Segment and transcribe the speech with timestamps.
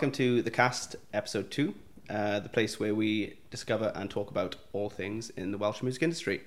[0.00, 1.74] Welcome to the cast, episode two,
[2.08, 6.02] uh, the place where we discover and talk about all things in the Welsh music
[6.02, 6.40] industry.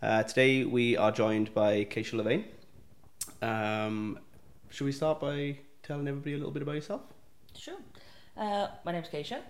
[0.00, 2.44] Uh, today we are joined by Kaysha Louvain.
[3.42, 4.20] Um,
[4.70, 7.00] should we start by telling everybody a little bit about yourself?
[7.58, 7.78] Sure.
[8.36, 9.40] Uh, my name's Kaysha.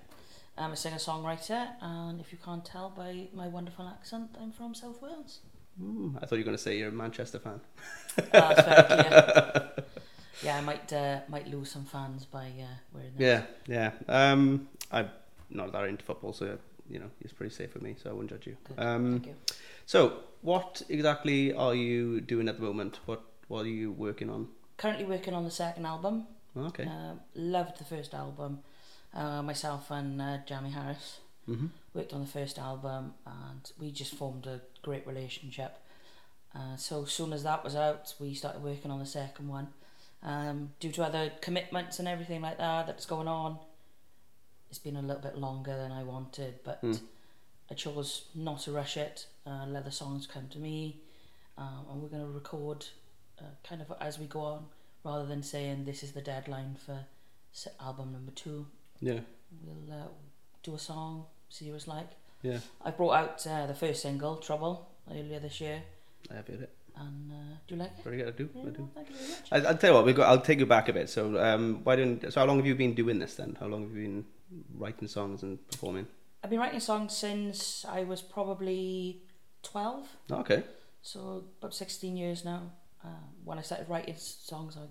[0.57, 5.03] I'm a singer-songwriter, and if you can't tell by my wonderful accent, I'm from South
[5.03, 5.41] Wales.
[5.79, 7.61] Mm, I thought you were going to say you're a Manchester fan.
[8.33, 9.85] Ah, that's very clear.
[10.43, 13.43] Yeah, I might uh, might lose some fans by uh, wearing this.
[13.69, 14.33] Yeah, yeah.
[14.33, 15.11] Um, I'm
[15.51, 18.31] not that into football, so you know it's pretty safe with me, so I wouldn't
[18.31, 18.57] judge you.
[18.65, 18.79] Good.
[18.85, 19.35] Um, Thank you.
[19.87, 23.01] so, what exactly are you doing at the moment?
[23.07, 24.49] What What are you working on?
[24.77, 26.27] Currently working on the second album.
[26.57, 26.85] Okay.
[26.85, 28.61] Uh, loved the first album.
[29.13, 34.15] Uh, myself and uh, Jamie Harris hmm worked on the first album, and we just
[34.15, 35.79] formed a great relationship.
[36.53, 39.69] Uh, so as soon as that was out, we started working on the second one.
[40.25, 43.59] Um, due to other commitments and everything like that that's going on,
[44.71, 47.01] it's been a little bit longer than I wanted, but Mm.
[47.71, 49.27] I chose not to rush it.
[49.47, 51.01] Uh, let the songs come to me,
[51.59, 52.87] um, and we're going to record
[53.39, 54.67] uh, kind of as we go on,
[55.05, 57.05] rather than saying this is the deadline for
[57.81, 58.67] album number two.
[59.01, 59.21] Yeah.
[59.63, 60.07] We'll uh,
[60.63, 62.11] do a song, see what it's like.
[62.43, 62.61] Yeah.
[62.83, 65.83] I brought out uh, the first single, Trouble, earlier this year,
[66.31, 66.71] I have heard it.
[66.97, 67.35] And uh,
[67.67, 68.05] do you like it?
[68.05, 68.29] Very good.
[68.29, 68.49] I do.
[68.55, 68.89] Yeah, I do.
[68.95, 69.49] thank you very much.
[69.53, 70.05] I, I'll tell you what.
[70.07, 70.29] We got.
[70.29, 71.09] I'll take you back a bit.
[71.11, 72.21] So, um, why don't?
[72.33, 73.57] So, how long have you been doing this then?
[73.61, 74.25] How long have you been
[74.77, 76.07] writing songs and performing?
[76.43, 79.23] I've been writing songs since I was probably
[79.63, 80.63] 12, Oh, okay.
[81.01, 82.71] so about 16 years now.
[83.03, 83.09] Uh,
[83.45, 84.87] when I started writing songs, I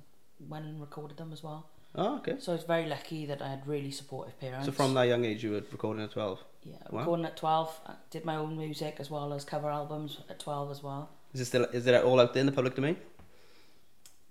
[0.49, 1.69] went and recorded them as well.
[1.95, 2.37] Oh, okay.
[2.39, 4.65] So I was very lucky that I had really supportive parents.
[4.65, 6.39] So, from that young age, you were recording at twelve.
[6.63, 7.01] yeah, Wow.
[7.01, 10.71] recording at 12, I did my own music as well as cover albums at 12
[10.71, 11.11] as well.
[11.33, 11.65] Is it still?
[11.65, 12.97] Is it all out there in the public domain?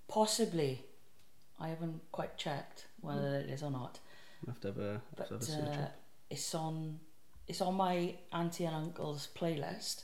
[0.07, 0.81] Possibly,
[1.59, 3.99] I haven't quite checked whether it is or not.
[4.47, 5.87] I have to have a, have but to have a uh,
[6.29, 6.99] it's on
[7.47, 10.03] it's on my auntie and uncle's playlist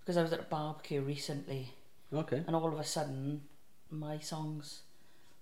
[0.00, 1.72] because I was at a barbecue recently
[2.12, 2.42] okay.
[2.46, 3.42] and all of a sudden
[3.90, 4.82] my songs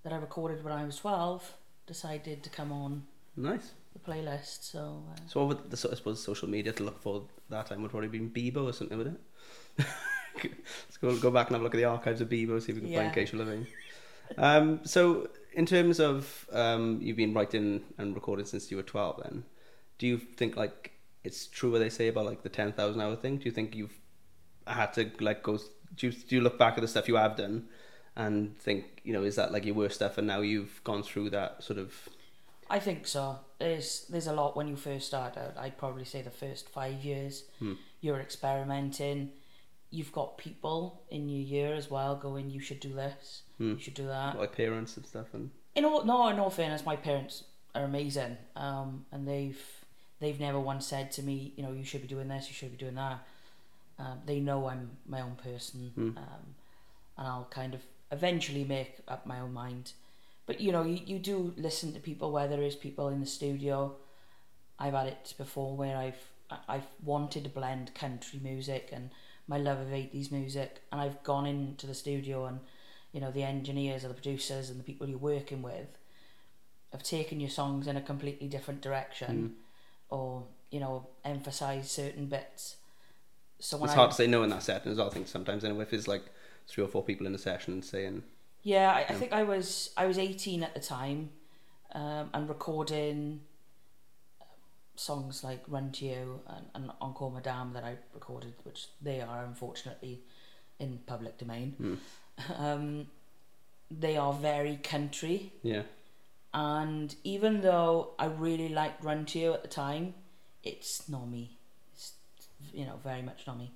[0.03, 1.55] that I recorded when I was 12
[1.87, 3.05] decided to come on
[3.37, 3.73] Nice.
[3.93, 7.23] the playlist so uh, So, what would the I suppose social media to look for
[7.51, 9.19] that time would probably been Bebo or something, would
[9.79, 9.87] it?
[10.45, 12.77] Let's go go back and have a look at the archives of Bebo, see if
[12.77, 13.03] we can Yeah.
[13.13, 13.67] find Kaysha Louvain.
[14.39, 19.21] Um, so, in terms of um, you've been writing and recording since you were twelve,
[19.23, 19.45] then
[19.99, 20.93] do you think like
[21.25, 23.39] it's true what they say about like the ten thousand hour thing?
[23.39, 23.99] Do you think you've
[24.67, 25.59] had to like go?
[25.97, 27.69] Do you, do you look back at the stuff you have done
[28.17, 31.31] and think you know is that like your worst stuff, and now you've gone through
[31.31, 32.09] that sort of
[32.69, 36.21] I think so there's there's a lot when you first start out I'd probably say
[36.23, 37.75] the first five years Hmm.
[38.01, 39.31] you're experimenting
[39.91, 43.73] you've got people in your year as well going you should do this Hmm.
[43.73, 46.85] you should do that like parents and stuff and In all, no, in all fairness,
[46.87, 49.63] my parents are amazing, um, and they've
[50.21, 52.71] they've never once said to me, you know, you should be doing this, you should
[52.73, 53.19] be doing that.
[53.99, 56.17] Um, they know I'm my own person, Mm.
[56.17, 56.45] um,
[57.19, 59.93] and I'll kind of eventually make up my own mind.
[60.47, 63.27] But you know, you, you do listen to people where there is people in the
[63.27, 63.97] studio.
[64.79, 66.23] I've had it before where I've
[66.69, 69.11] I've wanted to blend country music and
[69.49, 72.61] my love of eighties music, and I've gone into the studio and
[73.13, 75.89] you know the engineers or the producers and the people you're working with
[76.93, 79.55] have taken your songs in a completely different direction
[80.09, 82.77] or you know emphasize certain bits
[83.59, 85.09] so it's I, hard to say no in that setting as well.
[85.09, 86.25] I think sometimes anyway, if it's like
[86.69, 88.23] three or four people in a session saying,
[88.63, 91.31] yeah I, I think I was I was 18 at the time
[91.93, 93.41] um, and recording
[94.97, 99.45] songs like Run to You and, and Encore Madame that I recorded which they are
[99.45, 100.23] unfortunately
[100.79, 101.95] in public domain hmm,
[102.59, 103.07] um,
[103.91, 105.83] they are very country yeah,
[106.57, 110.15] and even though I really liked Run to You at the time,
[110.65, 111.59] it's not me.
[111.93, 112.15] It's
[112.73, 113.73] you know very much not me.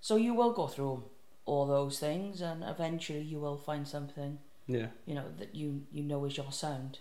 [0.00, 1.02] So you will go through
[1.46, 4.38] all those things, and eventually you will find something
[4.68, 4.86] yeah.
[5.04, 7.00] you know that you you know is your sound,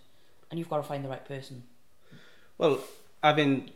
[0.50, 1.64] and you've got to find the right person.
[2.58, 2.80] Well,
[3.24, 3.72] having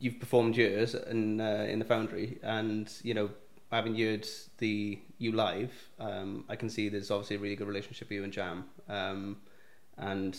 [0.00, 3.30] you've performed yours in uh, in the Foundry, and you know
[3.70, 4.26] having heard
[4.58, 8.24] the you live, um, I can see there's obviously a really good relationship with you
[8.24, 9.36] and Jam, um,
[9.96, 10.38] and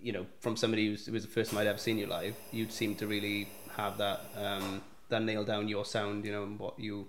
[0.00, 2.34] you know from somebody who's, it was the first time I'd ever seen you live,
[2.52, 6.58] you'd seem to really have that um, that nail down your sound, you know, and
[6.58, 7.08] what you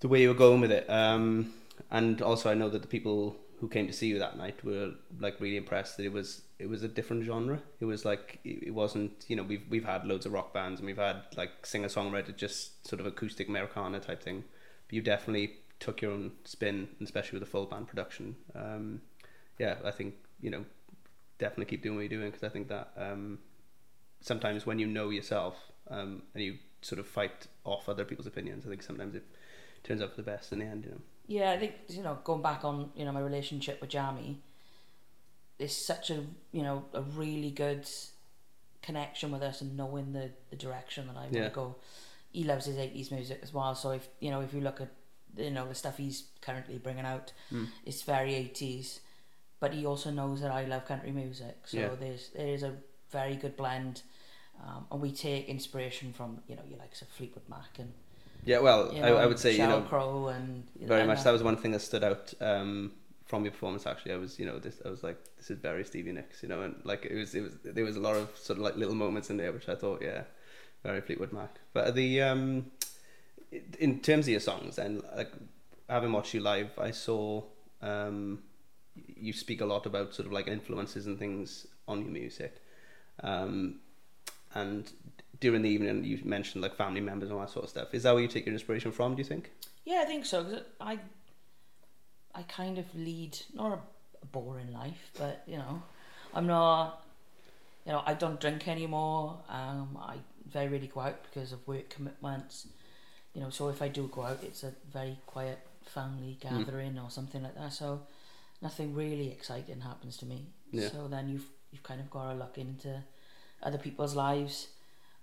[0.00, 0.88] the way you were going with it.
[0.88, 1.52] Um,
[1.90, 4.92] and also, I know that the people who came to see you that night were
[5.18, 7.60] like really impressed that it was it was a different genre.
[7.80, 10.86] It was like it, wasn't you know we've we've had loads of rock bands and
[10.86, 14.44] we've had like singer songwriter just sort of acoustic Americana type thing,
[14.86, 18.36] but you definitely took your own spin, especially with the full band production.
[18.54, 19.00] Um,
[19.58, 20.64] yeah, I think you know
[21.38, 23.38] definitely keep doing what you're doing because I think that um,
[24.20, 25.56] sometimes when you know yourself
[25.90, 29.24] um, and you sort of fight off other people's opinions, I think sometimes it
[29.82, 30.84] turns out for the best in the end.
[30.84, 31.00] You know.
[31.28, 34.40] Yeah, I think you know going back on you know my relationship with Jamie,
[35.58, 37.86] it's such a you know a really good
[38.82, 41.76] connection with us and knowing the the direction that I want to go.
[42.32, 44.88] He loves his eighties music as well, so if you know if you look at
[45.36, 47.68] you know the stuff he's currently bringing out, Mm.
[47.84, 49.00] it's very eighties,
[49.60, 51.94] but he also knows that I love country music, so Yeah.
[51.94, 52.74] there's there is a
[53.10, 54.02] very good blend.
[54.64, 57.92] Um, and we take inspiration from you know your likes of Fleetwood Mac and
[58.48, 61.00] Yeah, well, you I, know, I would say you know Crow and you know, very
[61.02, 61.18] and much.
[61.18, 62.92] that- That was one thing that stood out um,
[63.26, 63.86] from your performance.
[63.86, 64.80] Actually, I was you know this.
[64.86, 67.42] I was like, this is very Stevie Nicks, you know, and like it was it
[67.42, 69.74] was there was a lot of sort of like little moments in there which I
[69.74, 70.22] thought, yeah,
[70.82, 71.52] very Fleetwood Mac.
[71.74, 72.70] But the um,
[73.78, 75.32] in terms of your songs, and like
[75.90, 77.42] having watched you live, I saw
[77.82, 78.42] um,
[79.26, 82.62] you speak a lot about sort of like influences and things on your music.
[83.22, 83.80] Um,
[84.54, 84.90] and
[85.40, 87.94] during the evening, you mentioned like family members and all that sort of stuff.
[87.94, 89.14] Is that where you take your inspiration from?
[89.14, 89.50] Do you think?
[89.84, 90.42] Yeah, I think so.
[90.44, 90.98] 'cause I,
[92.34, 93.78] I kind of lead not a,
[94.32, 95.80] boring life, but you know,
[96.34, 97.04] I'm not.
[97.86, 99.38] You know, I don't drink anymore.
[99.48, 100.16] Um, I
[100.50, 102.66] very rarely go out because of work commitments.
[103.32, 106.58] You know, so if I do go out, it's a very quiet family Hmm.
[106.64, 107.72] gathering or something like that.
[107.72, 108.02] So
[108.60, 110.48] nothing really exciting happens to me.
[110.72, 110.90] Yeah.
[110.90, 113.02] So then you've you've kind of got to look into
[113.62, 114.66] other people's lives.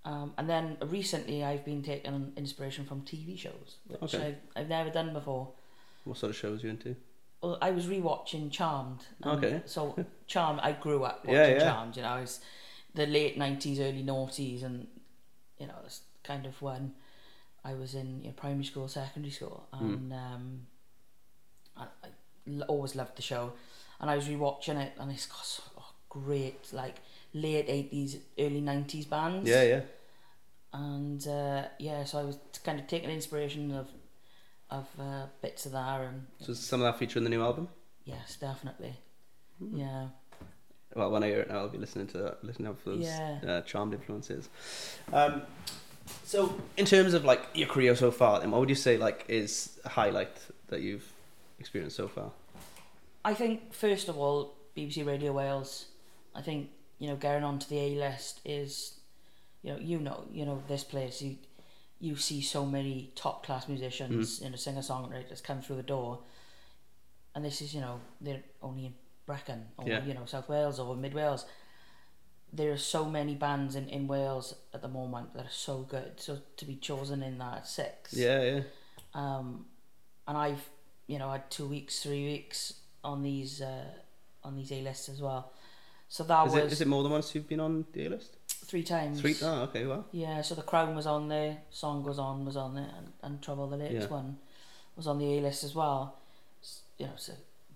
[0.05, 4.27] Um, and then recently, I've been taking inspiration from TV shows, which Okay.
[4.27, 5.49] I've, I've never done before.
[6.05, 6.95] What sort of shows are you into?
[7.41, 9.01] Well, I was rewatching Charmed.
[9.25, 9.61] Okay.
[9.65, 9.95] So
[10.27, 11.59] Charmed, I grew up watching Yeah, yeah.
[11.59, 11.97] Charmed.
[11.97, 12.39] You know, I was
[12.93, 14.87] the late nineties, early noughties, and
[15.59, 16.93] you know, it's kind of when
[17.63, 19.93] I was in you know, primary school, secondary school, Hmm.
[19.93, 20.67] and um,
[21.75, 23.53] I, I always loved the show.
[23.99, 26.97] And I was rewatching it, and it's got so oh, great, like
[27.33, 29.49] late eighties, early nineties bands.
[29.49, 29.81] Yeah, yeah.
[30.77, 33.87] And uh, yeah, so I was kind of taking inspiration of
[34.69, 37.67] of uh, bits of that, and So some of that feature in the new album?
[38.03, 38.93] yes, definitely.
[39.59, 39.77] Hmm.
[39.77, 40.07] Yeah.
[40.95, 43.05] Well, when I hear it now, I'll be listening to that, listening out for those
[43.05, 43.39] Yeah.
[43.47, 44.49] uh, charmed influences.
[45.13, 45.41] Um,
[46.23, 49.25] so, in terms of like your career so far, then what would you say like
[49.27, 50.35] is a highlight
[50.67, 51.09] that you've
[51.59, 52.31] experienced so far?
[53.23, 55.85] I think first of all, BBC Radio Wales.
[56.35, 56.69] I think
[56.99, 58.99] you know getting onto the A list is,
[59.65, 61.21] you know, you know, you know this place.
[61.21, 61.37] You
[61.99, 66.19] you see so many top class musicians, you know, singer songwriters come through the door,
[67.33, 68.93] and this is you know they're only in
[69.25, 70.03] Brecon or Yeah.
[70.05, 71.45] you know South Wales or Mid Wales.
[72.53, 76.11] There are so many bands in, in Wales at the moment that are so good.
[76.25, 78.61] So to be chosen in that six, Yeah, yeah.
[79.13, 79.65] um,
[80.27, 80.69] and I've
[81.07, 82.73] you know had two weeks, three weeks
[83.03, 83.85] on these uh,
[84.43, 85.51] on these A lists as well.
[86.07, 88.09] So that Is was it, is it more than once you've been on the A
[88.09, 88.37] list?
[88.65, 89.21] Three times.
[89.21, 89.35] Three?
[89.41, 90.05] Oh, okay, well.
[90.11, 93.41] Yeah, so the Crown was on there, Song Goes On was on there, and, and
[93.41, 94.13] Trouble the latest Yeah.
[94.15, 94.37] one
[94.95, 96.15] was on the A list as well.
[96.97, 97.33] You know, so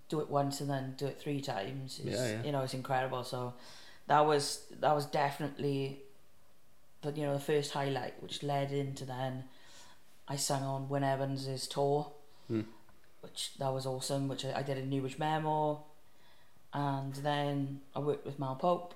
[0.08, 2.00] do it once and then do it three times.
[2.00, 2.42] Is, Yeah, yeah.
[2.42, 3.22] You know, it's incredible.
[3.24, 3.54] So
[4.08, 6.00] that was that was definitely
[7.02, 9.44] the you know the first highlight, which led into then
[10.26, 12.10] I sang on Wynne Evans's tour,
[12.48, 12.62] Hmm.
[13.20, 14.26] which that was awesome.
[14.28, 15.84] Which I, I did a Newbridge Memo,
[16.72, 18.94] and then I worked with Mal Pope.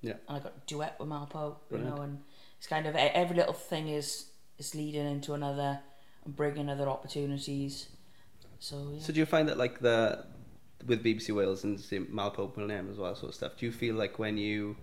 [0.00, 0.14] Yeah.
[0.28, 1.96] And I got a duet with Mal Pope, you Brilliant.
[1.96, 2.18] know, and
[2.56, 4.26] it's kind of every little thing is
[4.58, 5.80] is leading into another
[6.24, 7.88] and bringing other opportunities.
[8.58, 9.00] So yeah.
[9.00, 10.24] So do you find that like the
[10.86, 13.94] with BBC Wales and Mal Pope Millennium as well sort of stuff, do you feel
[13.94, 14.76] like when you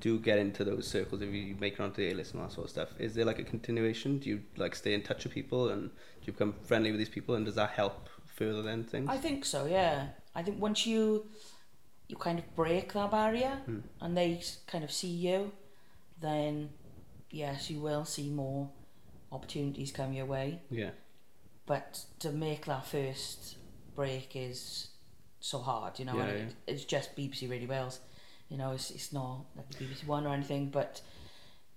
[0.00, 2.48] do get into those circles, if you make it onto the A list and all
[2.48, 4.18] that sort of stuff, is there like a continuation?
[4.18, 7.08] Do you like stay in touch with people and do you become friendly with these
[7.08, 9.08] people and does that help further than things?
[9.10, 9.66] I think so.
[9.66, 11.26] Yeah, I think once you
[12.10, 13.80] you kind of break that barrier Hmm.
[14.00, 15.52] and they kind of see you,
[16.20, 16.70] then
[17.30, 18.70] yes, you will see more
[19.32, 20.60] opportunities come your way.
[20.70, 20.90] Yeah.
[21.66, 23.56] But to make that first
[23.94, 24.88] break is
[25.38, 26.16] so hard, you know.
[26.16, 26.44] Yeah, and yeah.
[26.46, 28.00] It, it's just BBC Radio Wales,
[28.48, 28.72] you know.
[28.72, 31.00] It's it's not like BBC One or anything, but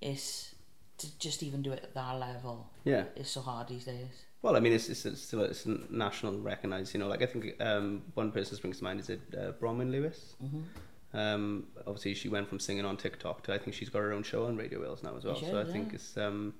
[0.01, 0.55] it's
[0.97, 3.05] to just even do it at that level Yeah.
[3.15, 4.25] It's so hard these days.
[4.43, 6.93] Well, I mean, it's, it's, it's still it's national recognised.
[6.93, 9.89] You know, like I think um, one person springs to mind is it uh, Bronwen
[9.89, 10.35] Lewis.
[10.43, 11.17] Mm-hmm.
[11.17, 14.21] Um, obviously, she went from singing on TikTok to I think she's got her own
[14.21, 15.38] show on Radio Wales now as well.
[15.38, 16.53] So I think it's um,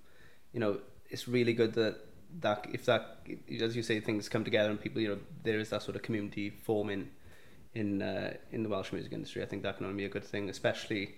[0.54, 1.98] you know it's really good that
[2.40, 3.28] that if that
[3.62, 6.04] as you say things come together and people you know there is that sort of
[6.04, 7.10] community forming
[7.74, 9.44] in uh, in the Welsh music industry.
[9.44, 11.16] I think that can only be a good thing, especially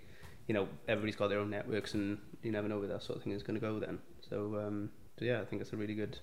[0.48, 3.24] you know everybody's got their own networks and you never know where that sort of
[3.24, 4.00] thing is going to go then.
[4.27, 6.17] So um, so yeah, I think it's a really good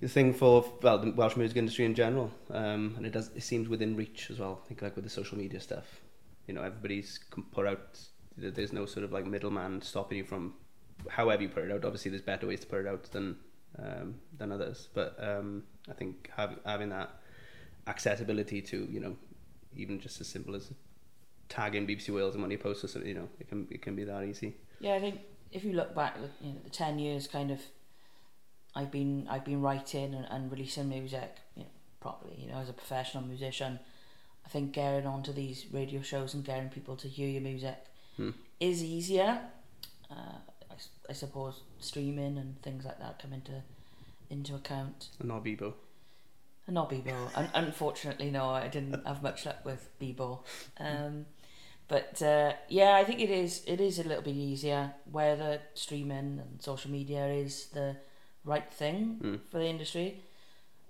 [0.00, 3.42] the thing for well the Welsh music industry in general, um, and it does it
[3.42, 4.60] seems within reach as well.
[4.64, 6.00] I think like with the social media stuff,
[6.46, 7.98] you know everybody's can put out.
[8.36, 10.54] There's no sort of like middleman stopping you from,
[11.08, 11.84] however you put it out.
[11.84, 13.36] Obviously, there's better ways to put it out than
[13.78, 14.88] um, than others.
[14.94, 17.10] But um, I think having having that
[17.86, 19.16] accessibility to you know
[19.76, 20.72] even just as simple as
[21.48, 23.94] tagging BBC Wales and when you post or something, you know, it can it can
[23.94, 24.56] be that easy.
[24.78, 25.20] Yeah, I think
[25.52, 27.60] if you look back, you know, the ten years kind of,
[28.74, 31.68] I've been I've been writing and, and releasing music, you know,
[32.00, 32.36] properly.
[32.40, 33.78] You know, as a professional musician,
[34.46, 37.76] I think getting onto these radio shows and getting people to hear your music
[38.16, 38.30] Hmm.
[38.58, 39.40] is easier.
[40.10, 40.14] Uh,
[40.70, 40.74] I,
[41.08, 43.62] I suppose streaming and things like that come into
[44.30, 45.08] into account.
[45.18, 45.74] And not Bebo.
[46.66, 47.14] And Not Bebo.
[47.34, 50.40] Un- unfortunately, no, I didn't have much luck with Bebo.
[50.78, 51.26] Um,
[51.88, 53.62] but uh, yeah, I think it is.
[53.66, 54.92] It is a little bit easier.
[55.10, 57.96] where the streaming and social media is the
[58.44, 59.40] right thing Mm.
[59.50, 60.22] for the industry,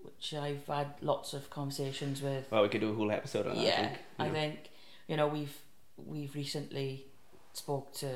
[0.03, 2.51] which I've had lots of conversations with.
[2.51, 3.63] Well, we could do a whole episode on that.
[3.65, 3.99] yeah, I think.
[4.19, 4.35] I you know.
[4.39, 4.71] think
[5.09, 5.59] you know we've
[6.07, 7.05] we've recently
[7.53, 8.09] spoke to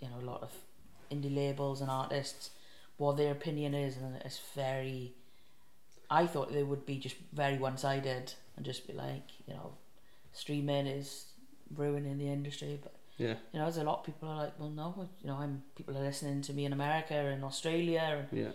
[0.00, 0.50] you know a lot of
[1.10, 2.50] indie labels and artists
[2.98, 5.12] what their opinion is and it's very
[6.10, 9.72] I thought they would be just very one sided and just be like you know
[10.32, 11.26] streaming is
[11.74, 14.70] ruining the industry but Yeah, you know there's a lot of people are like well
[14.70, 18.50] no you know I'm people are listening to me in America and Australia and yeah.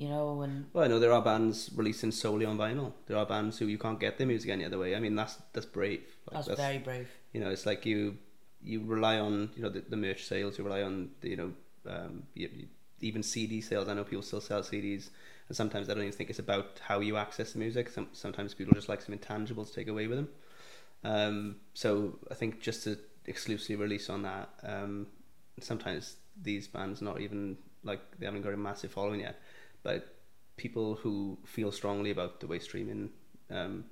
[0.00, 2.92] You know and Well, I know there are bands releasing solely on vinyl.
[3.06, 4.96] There are bands who you can't get their music any other way.
[4.96, 6.04] I mean, that's that's brave.
[6.32, 8.16] Like, that's, very brave you know, it's like you
[8.62, 10.58] you rely on you know the, the merch sales.
[10.58, 11.52] You rely on the, you know
[11.86, 12.68] um, you, you-
[13.02, 13.88] even CD sales.
[13.88, 15.08] I know people still sell CDs,
[15.48, 17.88] and sometimes I don't even think it's about how you access the music.
[17.88, 20.28] Some, sometimes people just like some tangible to take away with them.
[21.02, 25.06] Um, so I think just to exclusively release on that, um,
[25.60, 29.40] sometimes these bands not even like they haven't got a massive following yet,
[29.82, 30.16] but
[30.56, 33.10] people who feel strongly about the way streaming
[33.50, 33.84] um,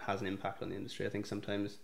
[0.00, 1.06] has an impact on the industry.
[1.06, 1.78] I think sometimes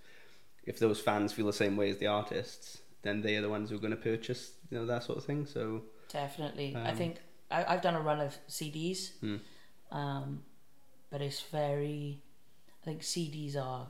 [0.65, 3.71] if those fans feel the same way as the artists, then they are the ones
[3.71, 5.47] who are going to purchase you know that sort of thing.
[5.47, 6.75] So Definitely.
[6.77, 7.17] I Um, think
[7.51, 9.37] I, I've done a run of CDs, Hmm.
[9.91, 10.43] um,
[11.11, 12.23] but it's very.
[12.83, 13.89] I think CDs are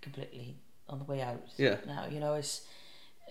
[0.00, 0.56] completely
[0.88, 1.76] on the way out Yeah.
[1.86, 2.06] now.
[2.06, 2.62] You know, it's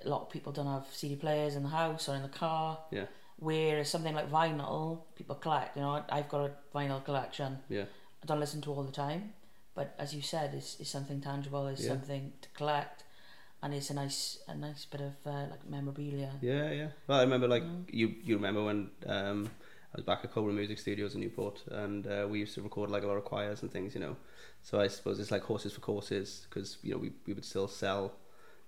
[0.06, 2.78] a lot of people don't have CD players in the house or in the car.
[2.92, 3.06] Yeah.
[3.40, 5.76] Whereas something like vinyl, people collect.
[5.76, 7.60] You know, I've got a vinyl collection.
[7.70, 7.86] yeah,
[8.24, 9.34] I don't listen to all the time,
[9.76, 11.68] but as you said, it's, it's something tangible.
[11.68, 11.90] It's Yeah.
[11.90, 13.04] something to collect,
[13.62, 16.32] and it's a nice a nice bit of uh, like memorabilia.
[16.42, 16.88] yeah, yeah.
[17.08, 17.86] Well, I remember like Mm.
[17.92, 19.50] you you remember when um,
[19.94, 22.90] I was back at Cobra Music Studios in Newport, and uh, we used to record
[22.90, 24.16] like a lot of choirs and things, you know.
[24.64, 27.68] So I suppose it's like horses for courses because you know we, we would still
[27.68, 28.14] sell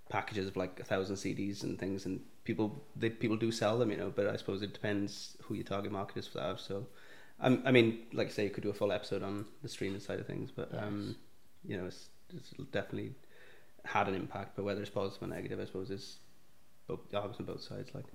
[0.10, 3.92] packages of like a thousand CDs and things, and people they people do sell them,
[3.92, 4.12] you know.
[4.14, 6.60] But I suppose it depends who your target market is for that.
[6.60, 6.88] So,
[7.40, 10.00] um, I mean, like I say, you could do a full episode on the streaming
[10.00, 11.16] side of things, but um,
[11.64, 13.14] you know, it's, it's definitely
[13.86, 14.56] had an impact.
[14.56, 16.18] But whether it's positive or negative, I suppose is
[16.88, 17.92] both on both sides.
[17.94, 18.08] Like,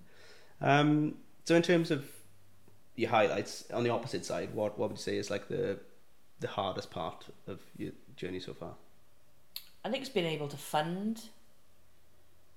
[0.61, 1.15] um,
[1.45, 2.05] so in terms of
[2.97, 5.79] your highlights on the opposite side, what what would you say is like the
[6.41, 8.75] the hardest part of your journey so far?
[9.85, 11.23] I think it's being able to fund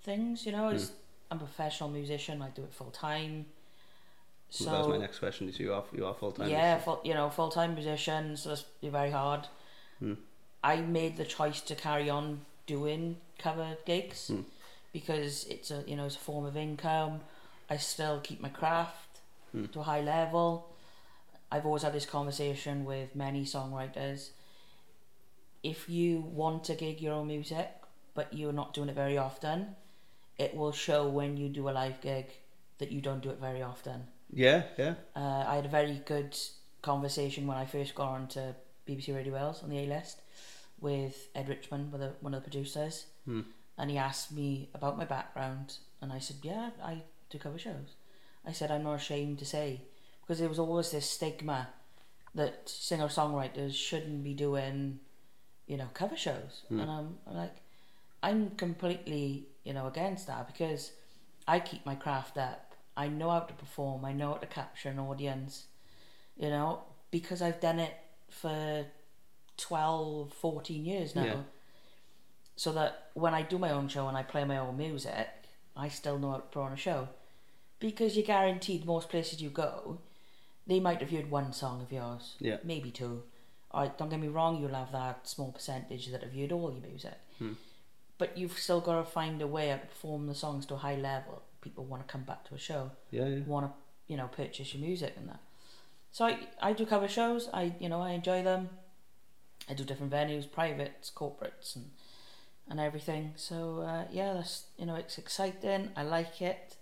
[0.02, 0.46] things.
[0.46, 0.92] You know, as
[1.30, 3.46] I'm a professional musician, I do it full time.
[4.50, 5.52] So that was my next question.
[5.52, 6.50] So you are you are full time?
[6.50, 9.48] yeah, full, you know, full time musician, so it's be very hard.
[10.00, 10.14] Hmm.
[10.64, 14.42] I made the choice to carry on doing cover gigs Hmm.
[14.94, 17.20] because it's a you know it's a form of income.
[17.70, 19.20] I still keep my craft
[19.52, 19.66] Hmm.
[19.66, 20.70] to a high level.
[21.52, 24.30] I've always had this conversation with many songwriters.
[25.64, 27.70] If you want to gig your own music,
[28.14, 29.76] but you're not doing it very often,
[30.38, 32.26] it will show when you do a live gig
[32.80, 34.08] that you don't do it very often.
[34.32, 34.96] Yeah, yeah.
[35.16, 36.38] Uh, I had a very good
[36.82, 38.56] conversation when I first got on to
[38.88, 40.22] BBC Radio Wales on the A list
[40.80, 43.42] with Ed Richmond, one of the, one of the producers, Hmm.
[43.78, 47.96] and he asked me about my background, and I said, "Yeah, I do cover shows."
[48.46, 49.82] I said, "I'm not ashamed to say,"
[50.22, 51.70] because there was always this stigma
[52.36, 55.00] that singer songwriters shouldn't be doing,
[55.66, 56.80] you know, cover shows, Hmm.
[56.80, 57.56] and I'm, I'm like,
[58.28, 60.92] I'm completely, you know, against that because
[61.48, 62.74] I keep my craft up.
[62.98, 64.04] I know how to perform.
[64.04, 65.68] I know how to capture an audience,
[66.36, 67.94] you know, because I've done it
[68.30, 68.86] for
[69.56, 71.24] 12, 14 years now.
[71.24, 71.36] Yeah.
[72.58, 75.28] So that when I do my own show and I play my own music,
[75.76, 77.08] I still know how to put on a show.
[77.80, 80.00] Because you're guaranteed most places you go,
[80.66, 82.58] they might have heard one song of yours, Yeah.
[82.64, 83.24] maybe two.
[83.72, 86.82] Or don't get me wrong, you'll have that small percentage that have heard all your
[86.82, 87.14] music.
[87.38, 87.54] Hmm.
[88.18, 90.96] But you've still got to find a way to perform the songs to a high
[90.96, 91.44] level.
[91.62, 93.40] People want to come back to a show Yeah, yeah.
[93.46, 93.72] want to
[94.12, 95.40] you know purchase your music and that
[96.12, 98.70] so I, I do cover shows I you know I enjoy them
[99.70, 101.90] I do different venues privates corporates and
[102.70, 103.34] and everything.
[103.38, 105.90] So uh, yeah, that's you know it's exciting.
[105.96, 106.76] I like it,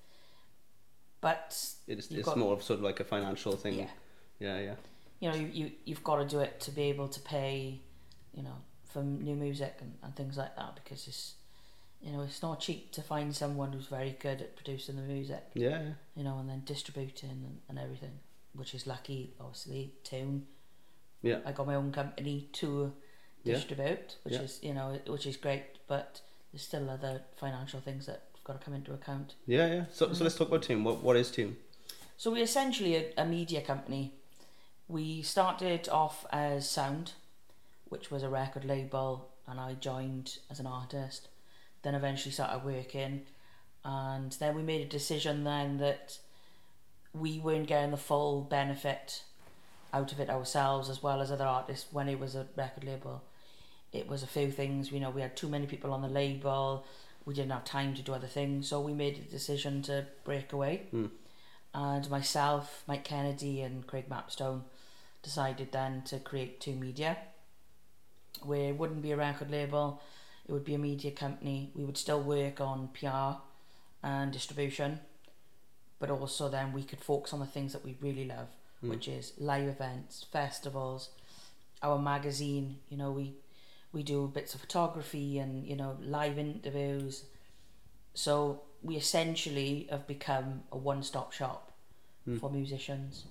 [1.21, 1.47] but
[1.87, 3.75] It's, it's got- more of sort of like a financial thing.
[3.79, 3.87] yeah,
[4.39, 4.75] yeah, yeah.
[5.19, 7.81] you know you, you you've got to do it to be able to pay,
[8.33, 8.57] you know,
[8.95, 11.33] for new music and, and things like that because it's
[12.01, 15.43] you know it's not cheap to find someone who's very good at producing the music.
[15.53, 15.89] Yeah, yeah.
[16.15, 18.13] you know, and then distributing and, and everything,
[18.53, 20.43] which is lucky, obviously, Tiwn.
[21.21, 21.39] Yeah.
[21.45, 22.93] I got my own company to
[23.43, 23.55] Yeah.
[23.55, 24.41] distribute, which Yeah.
[24.41, 26.21] is, you know, which is great, but
[26.51, 29.33] there's still other financial things that have got to come into account.
[29.47, 29.85] Yeah, yeah.
[29.91, 30.83] So, so let's talk about Tiwn.
[30.83, 31.57] What, what is Tiwn?
[32.17, 34.13] So we're essentially a, a media company.
[34.87, 37.13] We started off as Sound,
[37.89, 41.27] which was a record label, and I joined as an artist.
[41.83, 43.21] Then eventually started working,
[43.83, 46.17] and then we made a decision then that
[47.13, 49.23] we weren't getting the full benefit
[49.93, 53.21] out of it ourselves as well as other artists when it was a record label.
[53.93, 56.83] It was a few things, you know, we had too many people on the label,
[57.23, 60.51] we didn't have time to do other things, so we made a decision to break
[60.51, 61.05] away Hmm.
[61.73, 64.63] and myself, Mike Kennedy, and Craig Mapstone
[65.23, 67.17] decided then to create Tiwn Media,
[68.43, 70.01] where it wouldn't be a record label,
[70.47, 71.71] it would be a media company.
[71.75, 73.41] We would still work on PR
[74.03, 74.99] and distribution,
[75.99, 78.47] but also then we could focus on the things that we really love,
[78.81, 78.89] Hmm.
[78.89, 81.09] which is live events, festivals,
[81.81, 82.79] our magazine.
[82.89, 83.35] You know, we
[83.91, 87.23] we do bits of photography and you know live interviews.
[88.13, 91.71] So we essentially have become a one-stop shop
[92.25, 92.37] Hmm.
[92.37, 93.25] for musicians.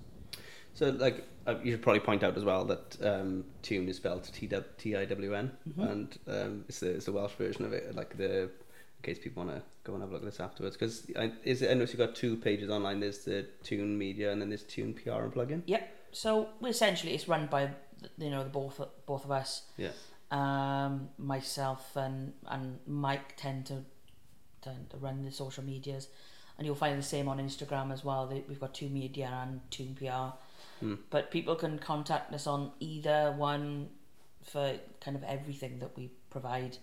[0.75, 4.23] So, like, uh, you should probably point out as well that um, Tiwn is spelled
[4.25, 5.91] T T I W N, Mhm.
[5.91, 7.95] and um, it's the it's the Welsh version of it.
[7.95, 8.49] Like the in
[9.01, 11.05] case people want to go and have a look at this afterwards, because
[11.43, 11.71] is it?
[11.71, 12.99] I noticed you got two pages online.
[12.99, 15.61] There's the Tiwn Media, and then there's Tiwn PR and plugin.
[15.65, 15.91] Yep.
[16.11, 17.69] So essentially, it's run by
[18.17, 19.63] you know the both both of us.
[19.77, 19.91] Yeah.
[20.31, 23.85] Um, myself and and Mike tend to
[24.61, 26.09] tend to run the social medias,
[26.57, 28.27] and you'll find the same on Instagram as well.
[28.49, 30.35] We've got Tiwn media and Tiwn PR.
[30.79, 30.95] Hmm.
[31.09, 33.89] But people can contact us on either one
[34.43, 36.77] for kind of everything that we provide.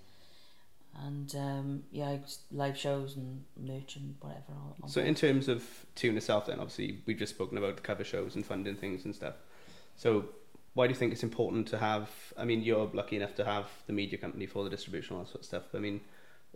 [1.05, 2.18] And um, yeah,
[2.50, 4.52] live shows and merch and whatever.
[4.83, 5.09] on- So, board.
[5.09, 5.64] in terms of
[5.96, 9.14] Tiwn itself, then obviously we've just spoken about the cover shows and funding things and
[9.14, 9.35] stuff.
[9.96, 10.26] So,
[10.74, 12.11] why do you think it's important to have?
[12.37, 15.24] I mean, you're lucky enough to have the media company for the distribution, and all
[15.24, 15.62] that sort of stuff.
[15.74, 16.00] I mean,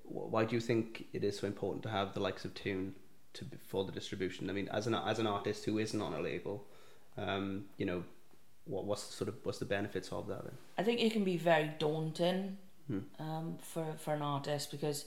[0.05, 2.93] why do you think it is so important to have the likes of Tiwn
[3.35, 4.51] to for the distribution?
[4.51, 6.67] I mean, as an as an artist who isn't on a label,
[7.19, 8.03] um, you know,
[8.67, 10.45] what what's sort of what's the benefits of that?
[10.45, 10.55] Then?
[10.79, 13.01] I think it can be very daunting Hmm.
[13.19, 15.07] um, for for an artist because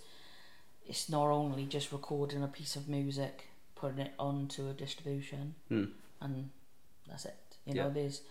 [0.85, 5.85] it's not only just recording a piece of music, putting it onto a distribution, Hmm.
[6.21, 6.49] and
[7.07, 7.35] that's it.
[7.65, 7.83] You Yeah.
[7.83, 8.21] know, there's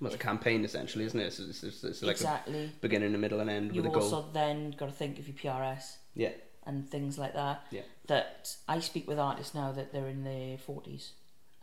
[0.00, 1.26] Well, it's a campaign essentially, isn't it?
[1.26, 2.70] It's, it's, it's, it's like exactly.
[2.80, 4.02] beginning, a middle, and end You with a goal.
[4.02, 6.32] also then got to think of your PRS Yeah.
[6.66, 7.64] and things like that.
[7.70, 7.82] Yeah.
[8.08, 11.12] That I speak with artists now that they're in their forties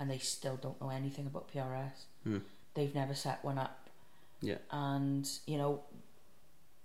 [0.01, 1.91] and they still don't know anything about PRS.
[2.23, 2.37] Hmm.
[2.73, 3.87] They've never set one up.
[4.41, 4.57] Yeah.
[4.71, 5.83] And you know,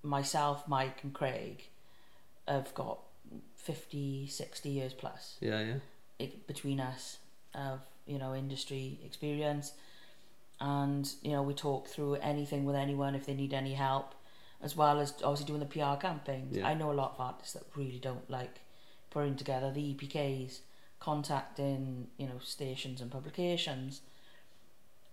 [0.03, 1.65] myself, Mike, and Craig
[2.47, 2.99] have got
[3.57, 5.75] 50, 60 years plus Yeah, yeah.
[6.19, 7.19] it, between us
[7.55, 9.73] of you know industry experience
[10.61, 14.15] and you know we talk through anything with anyone if they need any help
[14.63, 16.69] as well as obviously doing the PR campaigns Yeah.
[16.69, 18.61] I know a lot of artists that really don't like
[19.11, 20.61] putting together the EPKs
[21.11, 24.01] contacting you know stations and publications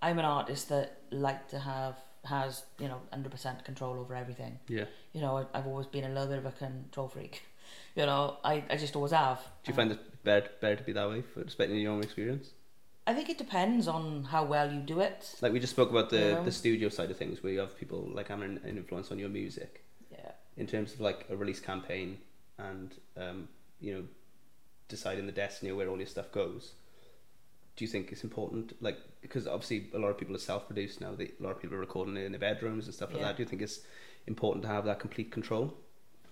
[0.02, 4.86] I'm an artist that like to have has you know 100% control over everything Yeah.
[5.14, 7.44] you know I've always been a little bit of a control freak
[8.00, 10.94] you know I, I just always have Do you find it better, better to be
[10.94, 12.48] that way, for respecting your own experience?
[13.06, 14.04] I think it depends on
[14.34, 15.20] how well you do it.
[15.42, 16.44] Like we just spoke about the, Yeah.
[16.50, 19.20] the studio side of things, where you have people like having an, an influence on
[19.24, 19.72] your music
[20.10, 20.32] Yeah.
[20.62, 22.10] in terms of like a release campaign
[22.70, 22.90] and
[23.24, 23.40] um,
[23.86, 24.04] you know
[24.94, 26.74] deciding the destiny of where all your stuff goes.
[27.76, 31.16] Do you think it's important, like because obviously a lot of people are self-produced now.
[31.16, 33.28] They, a lot of people are recording it in their bedrooms and stuff like Yeah.
[33.28, 33.38] that.
[33.38, 33.80] Do you think it's
[34.28, 35.74] important to have that complete control,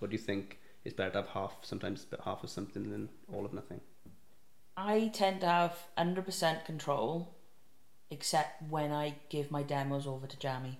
[0.00, 3.44] or do you think it's better to have half, sometimes half of something than all
[3.44, 3.80] of nothing?
[4.76, 7.34] I tend to have 100% control,
[8.10, 10.78] except when I give my demos over to Jamie.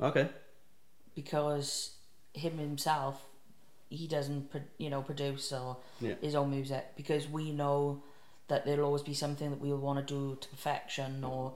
[0.00, 0.28] Okay.
[1.14, 1.96] Because
[2.34, 3.24] him himself,
[3.90, 6.14] he doesn't, you know, produce or Yeah.
[6.22, 6.96] his own music.
[6.96, 8.02] Because we know
[8.48, 11.54] that there'll always be something that we'll want to do to perfection or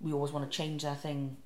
[0.00, 1.36] we always want to change that thing.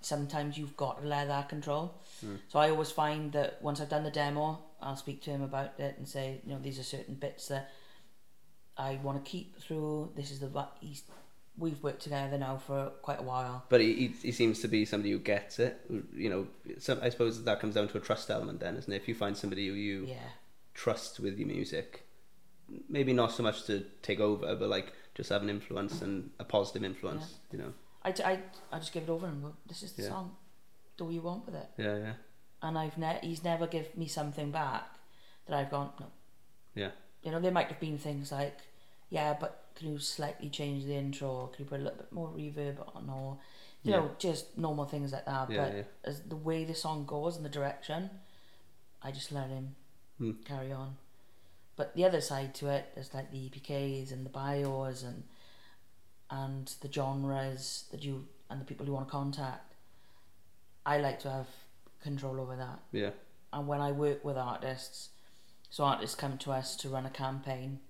[0.00, 1.94] Sometimes you've got to let that control.
[2.24, 2.38] Mm.
[2.48, 5.78] So I always find that once I've done the demo, I'll speak to him about
[5.78, 7.70] it and say, you know, these are certain bits that
[8.76, 10.12] I want to keep through.
[10.16, 11.02] This is the he's
[11.60, 13.64] we've worked together now for quite a while.
[13.68, 15.80] But he, he he seems to be somebody who gets it.
[16.12, 16.46] You know,
[16.78, 18.96] some, I suppose that comes down to a trust element then, isn't it?
[18.96, 20.30] If you find somebody who you Yeah,
[20.74, 22.06] trust with your music,
[22.88, 26.44] maybe not so much to take over, but like just have an influence and a
[26.44, 27.34] positive influence.
[27.52, 27.72] You know.
[28.02, 28.38] I, I,
[28.72, 30.08] I just give it over and go, this is the Yeah.
[30.08, 30.36] song.
[30.96, 31.68] Do what you want with it.
[31.76, 32.12] Yeah, yeah,
[32.62, 34.84] And I've ne- he's never give me something back
[35.46, 36.06] that I've gone no.
[36.74, 36.90] yeah,
[37.22, 38.56] You know, there might have been things like,
[39.10, 41.28] yeah, but can you slightly change the intro?
[41.28, 43.08] Or can you put a little bit more reverb on?
[43.10, 43.38] Or,
[43.82, 44.00] you Yeah.
[44.00, 45.50] know, just normal things like that.
[45.50, 45.82] Yeah, but yeah.
[46.04, 48.10] as the way the song goes and the direction,
[49.02, 49.74] I just let him
[50.18, 50.32] Hmm.
[50.44, 50.96] carry on.
[51.76, 55.24] But the other side to it is like the EPKs and the bios and
[56.30, 59.74] and the genres that you and the people you want to contact.
[60.86, 61.48] I like to have
[62.02, 63.10] control over that yeah,
[63.52, 65.10] and when I work with artists,
[65.70, 67.80] so artists come to us to run a campaign,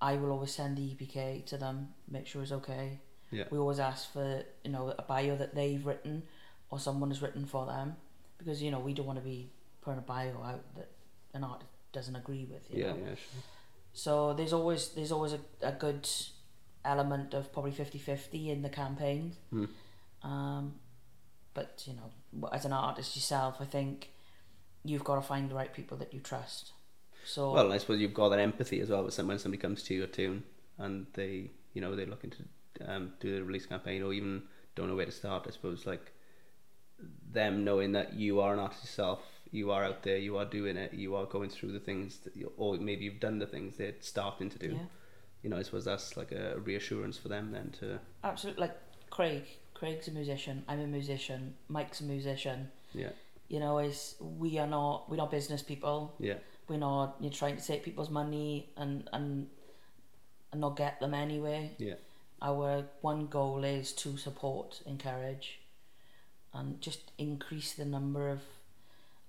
[0.00, 3.00] I will always send the EPK to them, make sure it's okay.
[3.30, 3.44] Yeah.
[3.50, 6.22] We always ask for you know a bio that they've written
[6.70, 7.96] or someone has written for them,
[8.38, 10.90] because you know we don't want to be putting a bio out that
[11.34, 12.62] an artist doesn't agree with.
[12.70, 12.98] You yeah, know?
[12.98, 13.14] yeah.
[13.14, 13.42] Sure.
[13.92, 16.08] So there's always there's always a, a good
[16.84, 19.32] element of probably 50-50 in the campaign.
[19.50, 19.64] Hmm.
[20.22, 20.74] Um,
[21.54, 24.10] but you know, as an artist yourself, I think
[24.84, 26.72] you've got to find the right people that you trust.
[27.26, 29.94] So Well, I suppose you've got that empathy as well with when somebody comes to
[29.94, 30.44] your tune
[30.78, 34.42] and they, you know, they're looking to um, do the release campaign or even
[34.76, 35.44] don't know where to start.
[35.48, 36.12] I suppose like
[37.32, 40.76] them knowing that you are an artist yourself, you are out there, you are doing
[40.76, 43.76] it, you are going through the things that, you, or maybe you've done the things
[43.76, 44.72] they're starting to do.
[44.74, 44.86] yeah,
[45.42, 48.60] You know, I suppose that's like a reassurance for them then to, absolutely.
[48.62, 48.76] Like
[49.10, 50.64] Craig, Craig's a musician.
[50.68, 51.54] I'm a musician.
[51.68, 52.70] Mike's a musician.
[52.94, 53.10] yeah,
[53.48, 56.14] You know, is we are not we're not business people.
[56.18, 59.48] yeah, We're not you're trying to take people's money and and
[60.52, 61.72] and not get them anyway.
[61.78, 61.94] yeah,
[62.42, 65.58] Our one goal is to support, encourage,
[66.54, 68.40] and just increase the number of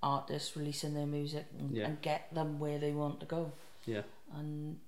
[0.02, 1.88] artists releasing their music and, Yeah.
[1.88, 3.52] and get them where they want to go.
[3.86, 4.80] yeah, And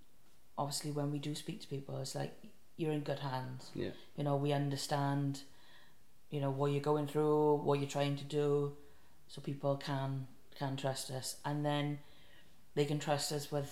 [0.57, 2.33] obviously, when we do speak to people, it's like
[2.77, 3.71] you're in good hands.
[3.73, 5.41] yeah, You know, we understand,
[6.29, 8.75] you know, what you're going through, what you're trying to do,
[9.27, 11.99] so people can can trust us, and then
[12.79, 13.69] they can trust us with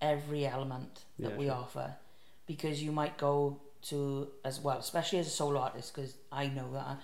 [0.00, 1.54] every element that Yeah, we sure.
[1.54, 1.88] offer,
[2.46, 6.12] because you might go to as well, especially as a solo artist, because
[6.42, 7.00] I know that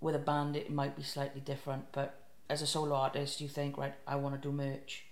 [0.00, 2.10] with a band it might be slightly different, but
[2.48, 5.04] as a solo artist, you think right, I want to do merch.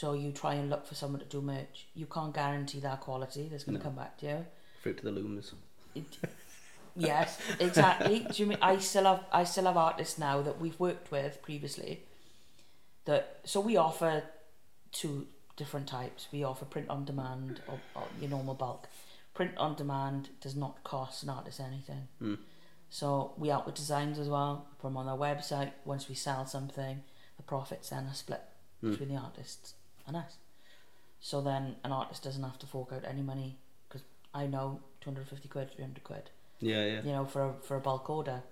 [0.00, 1.86] So you try and look for someone to do merch.
[1.94, 3.88] You can't guarantee that quality that's going to No.
[3.90, 4.46] come back to you.
[4.82, 5.52] fruit to the looms.
[5.94, 6.04] It,
[6.96, 8.20] yes, exactly.
[8.30, 11.40] Do you mean I still have I still have artists now that we've worked with
[11.42, 11.92] previously.
[13.06, 14.22] That so we offer
[14.92, 15.26] two
[15.56, 16.28] different types.
[16.32, 18.88] We offer print on demand or, or your normal bulk.
[19.34, 22.08] Print on demand does not cost an artist anything.
[22.18, 22.34] Hmm.
[22.90, 24.66] So we out with designs as well.
[24.80, 25.72] Put them on our website.
[25.84, 27.02] Once we sell something,
[27.36, 28.42] the profits then are split
[28.80, 28.90] Hmm.
[28.90, 29.74] between the artists
[30.06, 30.36] and us.
[31.20, 33.56] So then an artist doesn't have to fork out any money
[33.88, 34.02] because
[34.34, 37.02] I know two hundred fifty quid, three hundred quid Yeah, yeah.
[37.02, 38.42] you know, for a, for a bulk order.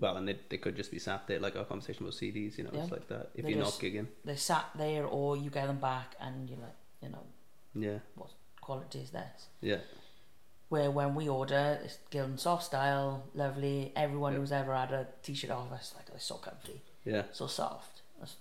[0.00, 2.64] Well, and they, they could just be sat there like our conversation about CDs, you
[2.64, 3.30] know, it's like that.
[3.34, 6.48] If They you're just- not gigging, They're sat there, or you get them back, and
[6.48, 7.24] you're like, you know,
[7.74, 9.48] yeah, what quality is this?
[9.60, 9.80] yeah,
[10.70, 13.92] Where when we order, it's Gildan soft style, lovely.
[13.94, 14.38] Everyone Yeah.
[14.38, 17.24] who's ever had a t-shirt off us, like, they're so comfy, yeah.
[17.32, 18.02] so soft.
[18.18, 18.36] That's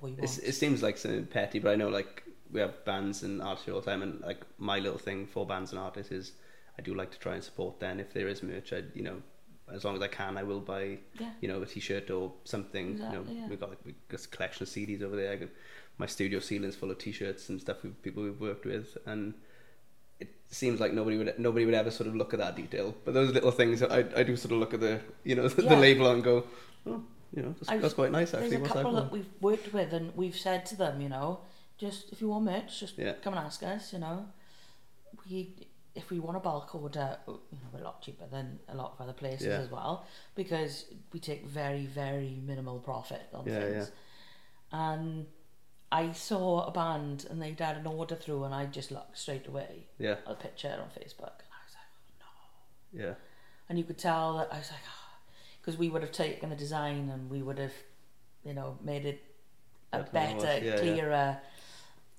[0.00, 3.22] what you It's, it seems like something petty, but I know like we have bands
[3.22, 6.32] and artists all the time, and like my little thing for bands and artists is
[6.78, 8.00] I do like to try and support them.
[8.00, 9.22] If there is merch, I you know,
[9.72, 12.98] as long as I can, I will buy yeah, you know a t-shirt or something.
[12.98, 13.46] you know, yeah.
[13.48, 15.38] we've got like we've got a collection of CDs over there.
[15.96, 19.34] My studio ceiling's full of t-shirts and stuff with people we've worked with, and
[20.20, 22.94] it seems like nobody would nobody would ever sort of look at that detail.
[23.04, 25.62] But those little things, I I do sort of look at the you know the,
[25.62, 25.78] Yeah.
[25.78, 26.44] label and go,
[26.86, 27.02] oh,
[27.34, 28.50] you know, that's, I've- that's quite nice actually.
[28.50, 31.40] There's a What's couple that we've worked with, and we've said to them, you know,
[31.78, 33.92] just if you want merch, just come and ask us.
[33.92, 34.26] You know,
[35.28, 35.54] we
[35.94, 38.92] if we want a bulk order, you know, we're a lot cheaper than a lot
[38.94, 39.60] of other places Yeah.
[39.60, 43.92] as well because we take very very minimal profit on Yeah, things.
[44.72, 45.26] And um,
[45.92, 49.46] I saw a band and they'd had an order through, and I just looked straight
[49.46, 51.90] away Yeah, at a picture on Facebook, and I was like,
[52.22, 53.14] oh, no yeah,
[53.68, 55.16] and you could tell that I was like, oh,
[55.60, 57.72] because we would have taken the design and we would have,
[58.44, 59.22] you know, made it
[59.92, 60.42] a Better than it was.
[60.44, 60.78] better, Yeah, yeah.
[60.80, 61.38] clearer,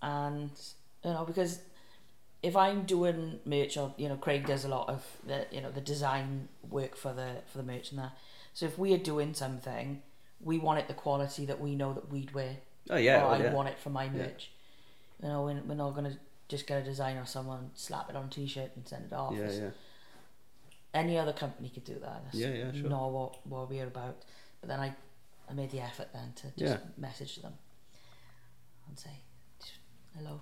[0.02, 0.52] and
[1.04, 1.60] you know, because
[2.50, 5.72] if I'm doing merch, or you know, Craig does a lot of the you know
[5.72, 8.14] the design work for the for the merch and that.
[8.54, 10.02] So if we are doing something,
[10.42, 12.58] we want it the quality that we know that we'd wear.
[12.90, 13.54] oh yeah, or well, I yeah.
[13.54, 14.12] want it for my Yeah.
[14.24, 14.52] merch.
[15.22, 18.26] You know, we're, we're not gonna just get a design or someone, slap it on
[18.26, 19.34] a t-shirt and send it off.
[19.34, 19.70] yeah, It's- yeah,
[20.94, 22.24] Any other company could do that.
[22.26, 22.90] That's Yeah, yeah, sure.
[22.90, 24.18] Not what, what we're about.
[24.62, 24.94] But then I,
[25.50, 26.90] I made the effort then to just Yeah.
[26.98, 27.54] message them
[28.88, 29.16] and say,
[30.16, 30.40] hello,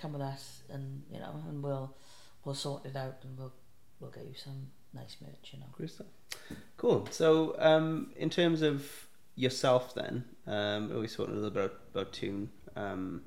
[0.00, 1.94] come with us and, you know, and we'll,
[2.44, 3.52] we'll sort it out and we'll,
[4.00, 5.86] we'll get you some nice merch, you know.
[5.86, 6.06] stuff.
[6.76, 7.06] Cool.
[7.10, 12.12] So, um, in terms of yourself, then, um, we talked a little bit about, about
[12.12, 13.22] Tiwn, um,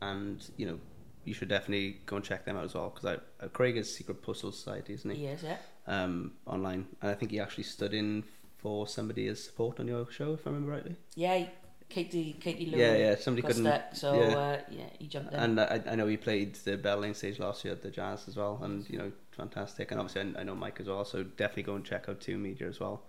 [0.00, 0.78] and you know,
[1.24, 4.22] you should definitely go and check them out as well because uh, Craig is Secret
[4.22, 5.24] Postal Society, isn't he?
[5.24, 5.56] Yes, yeah.
[5.86, 8.24] Um, online, and I think he actually stood in
[8.58, 10.96] for somebody as support on your show, if I remember rightly.
[11.14, 11.46] Yeah,
[11.94, 12.76] Katie, Katie Lou.
[12.76, 13.14] Yeah, yeah.
[13.14, 13.64] Somebody couldn't.
[13.64, 14.36] stuck, so yeah.
[14.36, 15.38] uh, yeah, he jumped in.
[15.38, 18.26] And I, I know he played the Bell Lane stage last year at the Jazz
[18.26, 19.92] as well, and you know, fantastic.
[19.92, 22.42] And obviously, I, I know Mike as well, so definitely go and check out Tiwn
[22.42, 23.04] Media as well.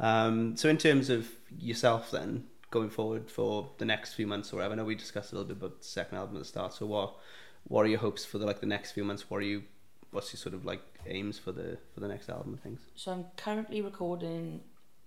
[0.00, 4.56] Um, so in terms of yourself, then going forward for the next few months or
[4.56, 6.72] whatever, I know we discussed a little bit about the second album at the start.
[6.72, 7.16] So what,
[7.64, 9.28] what are your hopes for the like the next few months?
[9.28, 9.64] What are you,
[10.12, 12.80] what's your sort of like aims for the for the next album and things?
[12.96, 14.62] So I'm currently recording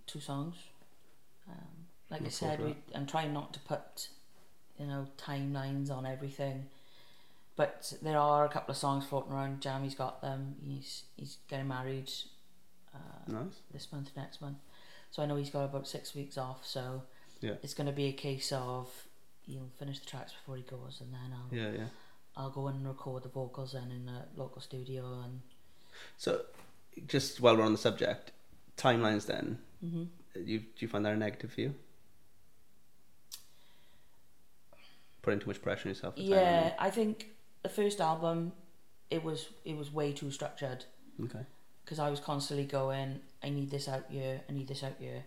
[0.06, 0.56] two songs.
[1.50, 1.77] Um,
[2.10, 4.10] like I Look said, we, I'm trying not to put,
[4.80, 6.68] you know, timelines on everything.
[7.56, 9.62] But there are a couple of songs floating around.
[9.62, 10.56] Jamie's got them.
[10.64, 12.12] He's he's getting married
[12.94, 12.98] uh,
[13.32, 13.62] Nice.
[13.74, 14.58] this month, next month.
[15.10, 16.66] So I know he's got about six weeks off.
[16.66, 17.02] So
[17.42, 17.56] Yeah.
[17.64, 18.90] it's going to be a case of
[19.42, 21.88] he'll finish the tracks before he goes, and then I'll Yeah, yeah.
[22.36, 25.42] I'll go and record the vocals then in a local studio and.
[26.18, 26.42] So,
[27.08, 28.32] just while we're on the subject,
[28.78, 29.26] timelines.
[29.26, 30.04] Then, hmm
[30.36, 31.74] you do you find that a negative for you?
[35.28, 36.14] Putting too much pressure on yourself.
[36.16, 38.54] Yeah, I think the first album,
[39.12, 40.86] it was it was way too structured?
[41.22, 41.44] Okay.
[41.84, 45.24] because I was constantly going, I need this out here, I need this out here.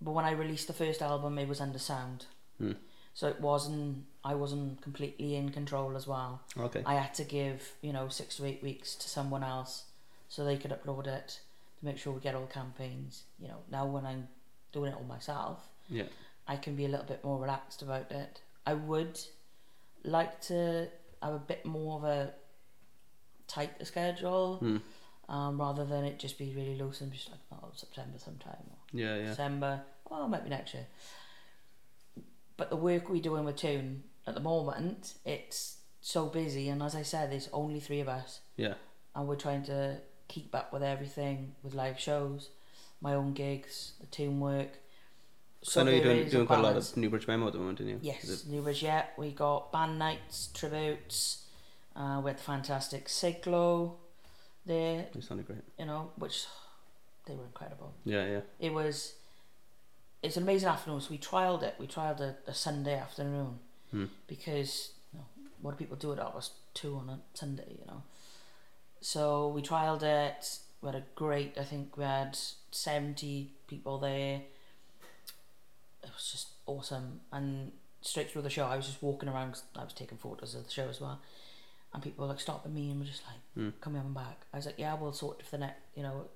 [0.00, 2.26] But when I released the first album, it was under sound,
[2.58, 2.72] Hmm.
[3.14, 4.06] so it wasn't.
[4.24, 6.40] I wasn't completely in control as well.
[6.56, 6.82] Okay.
[6.84, 9.84] I had to give you know six to eight weeks to someone else
[10.28, 11.38] so they could upload it
[11.78, 13.22] to make sure we get all campaigns.
[13.38, 14.26] You know, now when I'm
[14.72, 16.08] doing it all myself, Yeah.
[16.48, 18.40] I can be a little bit more relaxed about it.
[18.70, 19.18] I would
[20.04, 20.88] like to
[21.22, 22.34] have a bit more of a
[23.54, 24.78] tight schedule Hmm.
[25.34, 28.78] um, rather than it just be really loose and just like, oh, September sometime or
[28.92, 29.28] Yeah, yeah.
[29.30, 29.72] December,
[30.10, 30.86] oh, it might be next year.
[32.58, 36.94] But the work we're doing with Tiwn at the moment, it's so busy, and as
[36.94, 38.74] I said, there's only three of us, Yeah.
[39.14, 42.50] and we're trying to keep up with everything with live shows,
[43.00, 44.72] my own gigs, the Tiwn work.
[45.62, 47.78] So I know you're doing, doing quite a lot of Newbridge Memo at the moment,
[47.78, 47.98] didn't you?
[48.02, 49.06] Yes, it- New Bridge, yeah.
[49.16, 51.44] We got band nights, tributes.
[51.96, 53.96] Uh, we had the fantastic Siglo
[54.64, 55.62] there, It sounded great.
[55.78, 56.46] you know, which
[57.26, 57.92] they were incredible.
[58.04, 58.40] Yeah, yeah.
[58.60, 59.14] It was,
[60.22, 61.00] it's an amazing afternoon.
[61.00, 61.74] So we trialed it.
[61.78, 63.58] We trialed a, a Sunday afternoon
[63.90, 64.04] Hmm.
[64.26, 65.24] because you know,
[65.62, 68.02] what do people do at hours two on a Sunday, you know?
[69.00, 70.58] So we trialed it.
[70.82, 72.38] We had a great, I think we had
[72.70, 74.42] 70 people there.
[76.08, 77.20] It was just awesome.
[77.32, 80.54] And straight through the show, I was just walking around, 'cause I was taking photos
[80.54, 81.20] of the show as well.
[81.92, 83.70] And people were like stopping me and were just like, Hmm.
[83.80, 86.28] "Come on back." I was like, "Yeah, we'll sort it for the next, you know,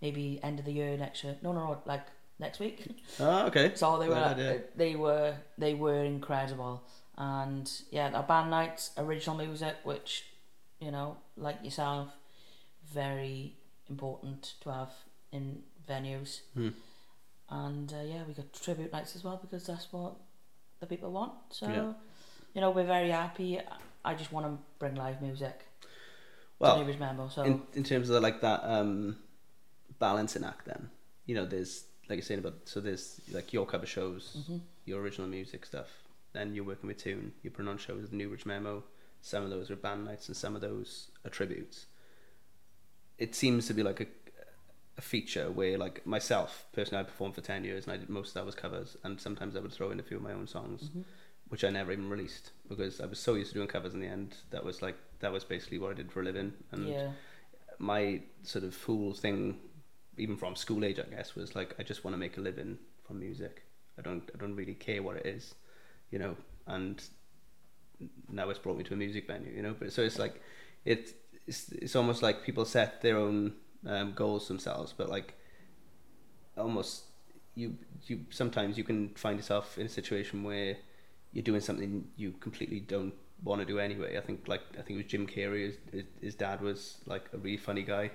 [0.00, 2.06] maybe end of the year next year." No, no, no, like
[2.38, 2.86] next week.
[3.20, 3.74] Oh, okay.
[3.76, 4.34] So they were,
[4.74, 6.82] they were, they were incredible.
[7.16, 10.24] And yeah, our band nights, original music, which,
[10.80, 12.08] you know, like yourself,
[12.84, 13.56] very
[13.88, 14.92] important to have
[15.32, 16.40] in venues.
[16.54, 16.70] Hmm.
[17.50, 20.14] And uh, yeah, we got tribute nights as well because that's what
[20.78, 21.32] the people want.
[21.50, 21.92] So, Yeah.
[22.54, 23.58] you know, we're very happy.
[24.04, 25.66] I just want to bring live music
[26.58, 27.28] Well, to Newbridge Memo.
[27.28, 29.16] So in, in terms of like that um,
[29.98, 30.90] balancing act, then
[31.26, 34.60] you know, there's like you're saying about so there's like your cover shows, Mhm.
[34.84, 35.88] your original music stuff.
[36.32, 37.32] Then you're working with Tiwn.
[37.42, 38.84] You're putting on shows with Newbridge Memo.
[39.22, 41.86] Some of those are band nights, and some of those are tributes.
[43.18, 44.06] It seems to be like a,
[44.98, 48.28] a feature where, like myself personally, I performed for ten years, and I did most
[48.28, 50.46] of that was covers, and sometimes I would throw in a few of my own
[50.46, 50.90] songs.
[50.94, 51.04] Mhm.
[51.48, 54.06] which I never even released because I was so used to doing covers in the
[54.06, 54.36] end.
[54.50, 56.52] That was like that was basically what I did for a living.
[56.70, 57.10] And yeah,
[57.80, 59.58] my sort of fool thing,
[60.16, 62.78] even from school age, I guess, was like I just want to make a living
[63.04, 63.64] from music.
[63.98, 65.56] I don't I don't really care what it is,
[66.12, 66.36] you know.
[66.68, 67.02] And
[68.30, 69.74] now it's brought me to a music venue, you know.
[69.76, 70.40] But so it's like
[70.84, 71.14] it
[71.48, 73.54] it's it's almost like people set their own
[73.86, 75.34] um, goals themselves, but like
[76.56, 77.04] almost
[77.54, 80.76] you you sometimes you can find yourself in a situation where
[81.32, 84.16] you're doing something you completely don't want to do anyway.
[84.16, 85.66] I think like I think it was Jim Carrey.
[85.66, 88.10] His, his, his dad was like a really funny guy,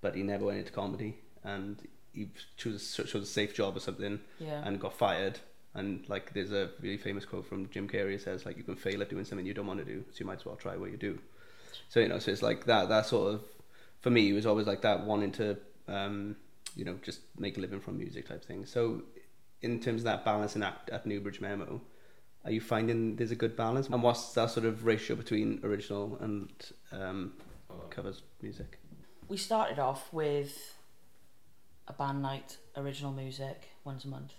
[0.00, 1.76] but he never went into comedy, and
[2.12, 4.62] he chose chose a safe job or something, yeah.
[4.64, 5.38] and got fired.
[5.74, 8.14] And like, there's a really famous quote from Jim Carrey.
[8.14, 10.20] It says like, "You can fail at doing something you don't want to do, so
[10.20, 11.18] you might as well try what you do."
[11.88, 12.88] So you know, so it's like that.
[12.88, 13.40] That sort of,
[14.00, 15.56] for me, it was always like that, wanting to,
[15.88, 16.36] um,
[16.74, 18.66] you know, just make a living from music type thing.
[18.66, 19.02] So,
[19.62, 21.80] in terms of that balance and at, at Newbridge Memo,
[22.44, 23.88] are you finding there's a good balance?
[23.88, 26.50] And what's that sort of ratio between original and
[26.92, 27.32] um,
[27.90, 28.78] covers music?
[29.28, 30.76] We started off with
[31.88, 34.34] a band night, original music once a month,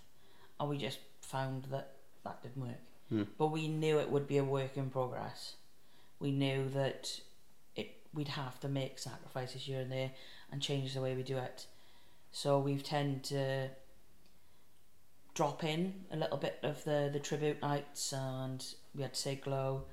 [0.59, 2.79] and we just found that that didn't work.
[3.09, 3.23] Hmm.
[3.37, 5.55] But we knew it would be a work in progress.
[6.19, 7.19] We knew that
[8.13, 10.11] we'd have to make sacrifices here and there
[10.51, 11.67] and change the way we do it.
[12.31, 13.69] So we've tended to
[15.33, 18.65] drop in a little bit of the, the tribute nights and
[18.95, 19.83] we had to say glow.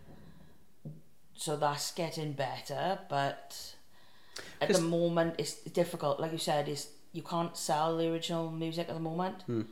[1.35, 3.75] So that's getting better, but
[4.61, 6.21] at the moment it's difficult.
[6.21, 9.43] Like you said, is you can't sell the original music at the moment.
[9.43, 9.63] Hmm.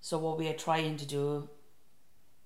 [0.00, 1.48] So what we are trying to do,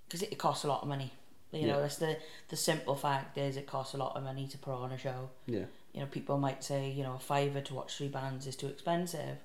[0.06, 1.12] because it, it costs a lot of money.
[1.52, 1.80] You know, Yeah.
[1.80, 2.16] that's the
[2.48, 5.30] the simple fact is it costs a lot of money to put on a show.
[5.46, 8.56] Yeah, You know, people might say you know a fiver to watch three bands is
[8.56, 9.38] too expensive,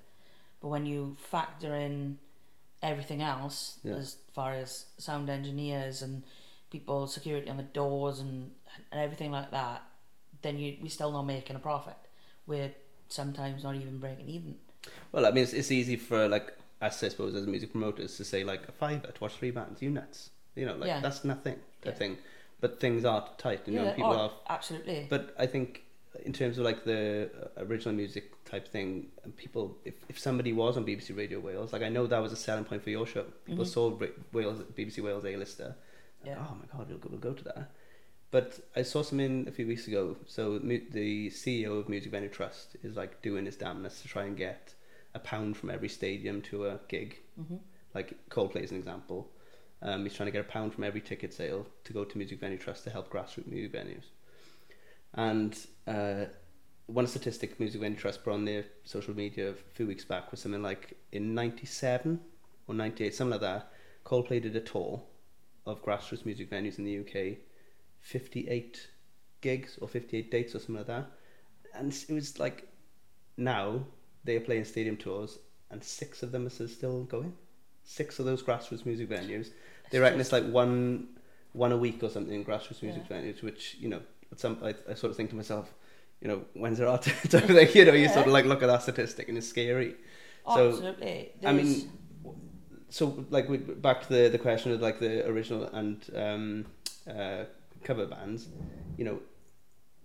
[0.62, 2.18] but when you factor in
[2.82, 3.96] everything else Yeah.
[3.96, 6.24] as far as sound engineers and
[6.70, 8.52] people security on the doors and
[8.92, 9.84] and everything like that,
[10.42, 11.96] then you we're still not making a profit.
[12.48, 12.74] We're
[13.08, 14.58] sometimes not even breaking even.
[15.13, 18.26] Well, I mean, it's, it's easy for like us, I suppose, as music promoters, to
[18.26, 19.82] say like a fiver to watch three bands.
[19.82, 20.32] You nuts?
[20.56, 21.00] You know, like Yeah.
[21.00, 21.60] that's nothing.
[21.84, 22.00] Type Yeah.
[22.00, 22.17] thing.
[22.62, 23.67] But things are tight.
[23.67, 24.32] You know, yeah, people oh, are.
[24.50, 25.08] absolutely.
[25.10, 25.84] But I think
[26.24, 30.78] in terms of like the uh, original music type thing, people, if, if somebody was
[30.78, 33.26] on BBC Radio Wales, like I know that was a selling point for your show.
[33.46, 33.67] People Mhm.
[33.67, 34.00] saw
[34.32, 35.76] Wales, BBC Wales A-lister.
[36.26, 36.38] Yeah.
[36.39, 37.72] Oh my god, we'll go, we'll go to that.
[38.32, 40.15] But I saw something a few weeks ago.
[40.26, 44.38] So the CEO of Music Venue Trust is like doing his damnness to try and
[44.38, 44.74] get
[45.13, 47.17] a pound from every stadium to a gig.
[47.36, 47.58] hmm
[47.93, 49.30] Like Coldplay is an example.
[49.86, 52.39] Um, he's trying to get a pound from every ticket sale to go to Music
[52.39, 54.06] Venue Trust to help grassroots music venues.
[55.13, 56.26] And uh,
[56.88, 60.39] one statistic Music Venue Trust put on their social media a few weeks back was
[60.39, 62.19] something like in 97
[62.67, 63.72] or 98, something like that,
[64.06, 65.02] Coldplay did a tour
[65.65, 67.38] of grassroots music venues in the UK,
[68.00, 68.88] 58
[69.41, 71.12] gigs or 58 dates or something like that.
[71.74, 72.67] And it was like
[73.38, 73.82] now
[74.24, 75.39] they are playing stadium tours
[75.72, 77.34] and six of them are still going.
[77.84, 79.50] Six of those grassroots music venues.
[79.91, 81.08] They reckon it's like one
[81.54, 84.74] one a week or something in grassroots music venues, which, you know, at some I,
[84.89, 85.74] I sort of think to myself,
[86.22, 88.82] you know, when's there art thing, you know, you sort of like look at that
[88.82, 89.96] statistic and it's scary.
[90.46, 91.32] So, Absolutely.
[91.46, 91.89] I mean,
[92.89, 96.65] so like we back to the the question of like the original and um,
[97.10, 97.46] uh,
[97.84, 98.48] cover bands,
[98.98, 99.19] you know,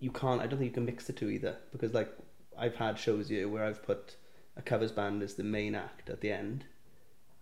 [0.00, 0.40] you can't.
[0.40, 2.10] I don't think you can mix the two either because like
[2.58, 4.16] I've had shows here where I've put
[4.56, 6.64] a covers band as the main act at the end,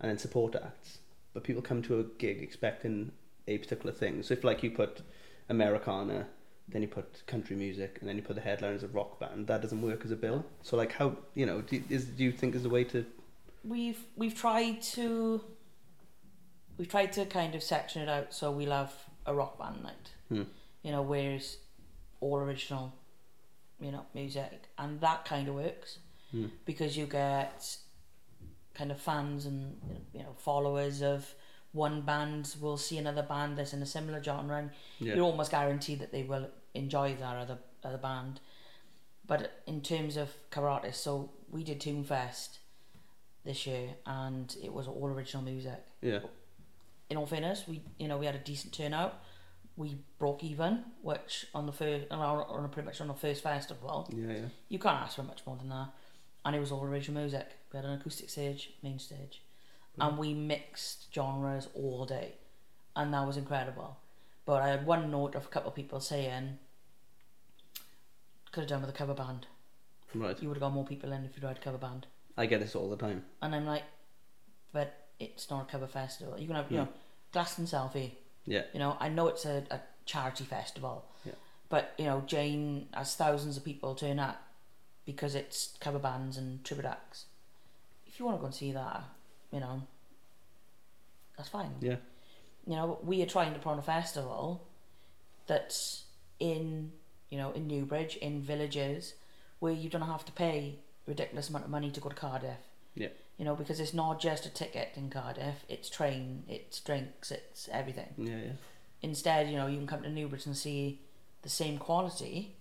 [0.01, 0.99] and then support acts.
[1.35, 3.13] But people come to a gig expecting
[3.47, 4.23] a particular thing.
[4.23, 5.03] So if like you put
[5.49, 6.27] Americana,
[6.69, 9.47] then you put country music, and then you put the headliner as a rock band,
[9.47, 10.45] that doesn't work as a bill.
[10.63, 13.05] So like how you know do, is do you think there's a way to
[13.65, 15.41] we've we've tried to
[16.79, 18.93] we've tried to kind of section it out so we'll have
[19.27, 20.43] a rock band night Hmm.
[20.83, 21.59] you know where's
[22.21, 22.93] all original
[23.81, 25.99] you know music and that kind of works
[26.31, 26.47] Hmm.
[26.65, 27.77] because you get
[28.77, 29.77] kind of fans and
[30.13, 31.35] you know followers of
[31.73, 35.51] one band will see another band that's in a similar genre and yeah you're almost
[35.51, 38.41] guaranteed that they will enjoy that other other band.
[39.27, 42.59] But in terms of cover artists, so we did Tiwnfest
[43.45, 45.85] this year, and it was all original music.
[46.01, 46.21] yeah
[47.11, 49.21] In all fairness, we you know we had a decent turnout.
[49.77, 53.15] We broke even, which on the first on, our, on a, pretty much on the
[53.15, 55.89] first festival, yeah yeah you can't ask for much more than that.
[56.47, 57.49] And it was all original music.
[57.73, 59.43] We had an acoustic stage, main stage,
[60.01, 62.37] and we mixed genres all day,
[62.95, 63.99] and that was incredible.
[64.45, 66.59] But I had one note of a couple of people saying,
[68.53, 69.47] "Could have done with a cover band.
[70.15, 70.41] right.
[70.41, 72.07] You would have got more people in if you'd had a cover band."
[72.37, 73.25] I get this all the time.
[73.43, 73.83] And I'm like,
[74.73, 76.39] "But it's not a cover festival.
[76.39, 76.89] You can have, you know,
[77.33, 78.13] Glass and Selfie.
[78.45, 81.33] Yeah You know, I know it's a, a charity festival, Yeah.
[81.69, 84.41] but you know, Jane has thousands of people turn up
[85.07, 87.25] because it's cover bands and tribute acts.
[88.07, 89.05] If you want to go and see that,
[89.53, 89.83] you know,
[91.37, 91.75] that's fine.
[91.81, 91.97] yeah
[92.67, 94.67] You know, we are trying to put on a festival
[95.47, 96.05] that's
[96.41, 96.93] in,
[97.31, 99.15] you know, in Newbridge, in villages,
[99.61, 102.59] where you don't have to pay a ridiculous amount of money to go to Cardiff.
[102.95, 103.09] Yeah.
[103.39, 107.69] You know, because it's not just a ticket in Cardiff, it's train, it's drinks, it's
[107.71, 108.13] everything.
[108.17, 108.53] yeah yeah
[109.03, 111.01] Instead, you know, you can come to Newbridge and see
[111.43, 112.57] the same quality,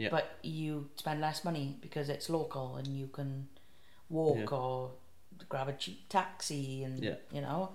[0.00, 0.08] Yeah.
[0.10, 3.48] but you spend less money because it's local and you can
[4.08, 4.56] walk Yeah.
[4.58, 4.90] or
[5.48, 7.16] grab a cheap taxi and Yeah.
[7.32, 7.72] you know.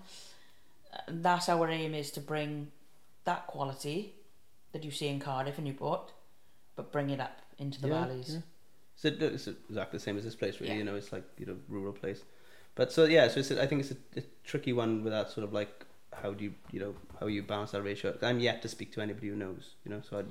[1.08, 2.72] And that's our aim is to bring
[3.26, 4.16] that quality
[4.72, 6.14] that you see in Cardiff and Newport,
[6.76, 8.38] but bring it up into the valleys.
[8.98, 10.78] So it's exactly the same as this place, really.
[10.78, 12.24] You know, it's like you know, rural place.
[12.76, 15.30] But so yeah, so it's a, I think it's a, a tricky one with that
[15.32, 15.86] sort of like
[16.22, 18.18] how do you you know how you balance that ratio.
[18.22, 20.24] I'm yet to speak to anybody who knows, you know, so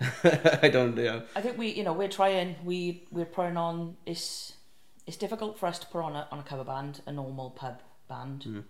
[0.00, 1.22] I, I don't you know.
[1.36, 2.56] I think we, you know, we're trying.
[2.64, 3.96] We we're putting on.
[4.06, 4.54] It's
[5.06, 7.80] it's difficult for us to put on a on a cover band, a normal pub
[8.08, 8.64] band, Mhm.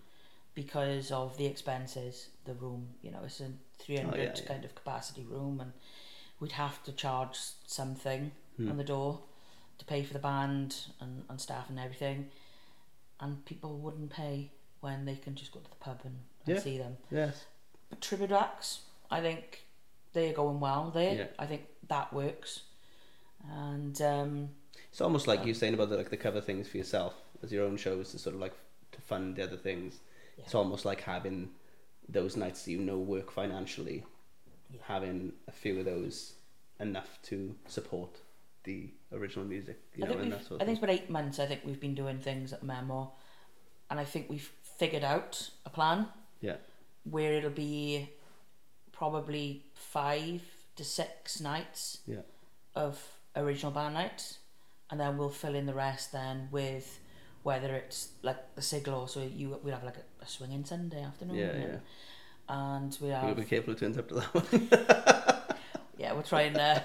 [0.55, 2.29] because of the expenses.
[2.45, 4.47] The room, you know, it's a three hundred Oh, yeah, yeah.
[4.47, 5.73] kind of capacity room, and
[6.39, 7.37] we'd have to charge
[7.67, 8.69] something Hmm.
[8.71, 9.21] on the door
[9.77, 12.29] to pay for the band and, and staff and everything,
[13.19, 14.51] and people wouldn't pay
[14.81, 16.61] when they can just go to the pub and, and Yeah.
[16.61, 16.97] see them.
[17.11, 17.45] Yes.
[17.89, 18.13] But
[19.11, 19.65] I think
[20.13, 21.15] they're going well there.
[21.15, 21.27] Yeah.
[21.37, 22.63] I think that works.
[23.51, 24.49] And um,
[24.91, 27.65] It's almost like you saying about the, like the cover things for yourself as your
[27.65, 28.53] own shows to sort of like
[28.91, 29.99] to fund the other things.
[30.37, 30.43] Yeah.
[30.45, 31.49] It's almost like having
[32.07, 34.03] those nights that you know work financially,
[34.71, 34.81] Yeah.
[34.85, 36.33] having a few of those
[36.79, 38.17] enough to support
[38.63, 39.79] the original music.
[39.95, 41.39] You I know, think and we've, that sort I think it's been eight months.
[41.39, 43.13] I think we've been doing things at the Memo,
[43.89, 46.07] and I think we've figured out a plan
[46.41, 46.55] Yeah.
[47.03, 48.09] where it'll be
[48.91, 50.41] probably five
[50.75, 52.21] to six nights Yeah.
[52.75, 53.01] of
[53.35, 54.39] original band nights,
[54.89, 56.99] and then we'll fill in the rest then with
[57.43, 61.35] whether it's like the Siglo, so you we'll have like a, a swinging Sunday afternoon,
[61.37, 61.63] Yeah, and,
[62.49, 62.73] yeah.
[62.75, 64.67] and we have be careful who turns up to that one.
[65.97, 66.79] yeah we'll try and uh,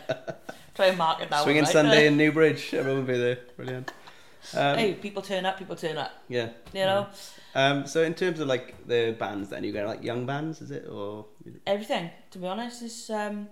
[0.75, 1.73] try and market that Swinging one, right?
[1.73, 2.73] Sunday in Newbridge.
[2.75, 3.39] Everyone will be there.
[3.57, 3.93] Brilliant.
[4.55, 6.13] Um, hey, people turn up, people turn up.
[6.29, 6.51] Yeah.
[6.73, 7.07] You know,
[7.55, 10.71] Um, so in terms of like the bands, then you get like young bands, is
[10.71, 11.27] it or?
[11.67, 12.11] everything.
[12.33, 13.49] To be honest, is um,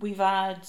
[0.00, 0.66] we've had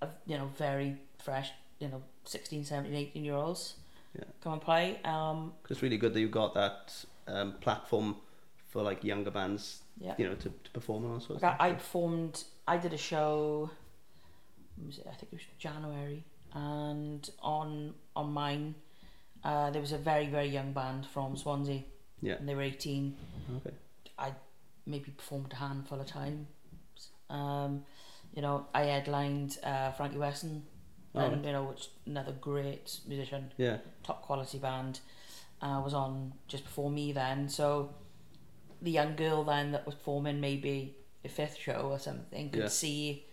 [0.00, 3.74] a, you know very fresh, you know, 16, 17, 18 year olds
[4.16, 4.24] Yeah.
[4.42, 5.00] come and play.
[5.04, 8.16] Um, It's really good that you've got that um, platform
[8.68, 10.14] for like younger bands, yeah.
[10.18, 11.42] you know, to, to perform sorts.
[11.42, 12.44] Like of I, I performed.
[12.68, 13.70] I did a show.
[14.78, 16.24] I think it was January,
[16.54, 18.74] and on on mine,
[19.44, 21.82] uh, there was a very very young band from Swansea,
[22.20, 22.34] Yeah.
[22.38, 23.16] and they were eighteen.
[23.56, 23.74] Okay.
[24.18, 24.32] I
[24.86, 26.46] maybe performed a handful of times.
[27.30, 27.84] Um,
[28.34, 30.64] you know, I headlined uh, Frankie Wesson,
[31.14, 31.44] Oh, and right.
[31.46, 33.78] you know, which another great musician, Yeah.
[34.02, 35.00] top quality band,
[35.60, 37.48] uh, was on just before me then.
[37.48, 37.90] So
[38.80, 42.68] the young girl then that was performing maybe a fifth show or something could Yeah.
[42.68, 43.26] see,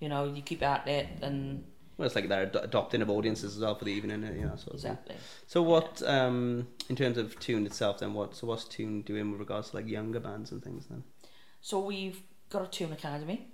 [0.00, 1.64] you know, you keep at it and
[1.96, 4.56] Well, it's like they're ad- adopting of audiences as well for the evening, you know,
[4.56, 4.92] sort of thing.
[4.92, 5.16] exactly.
[5.46, 8.34] So what, um, in terms of Tiwn itself, then what?
[8.34, 11.04] So what's Tiwn doing with regards to like younger bands and things then?
[11.60, 12.20] So we've
[12.50, 13.48] got a Tiwn academy.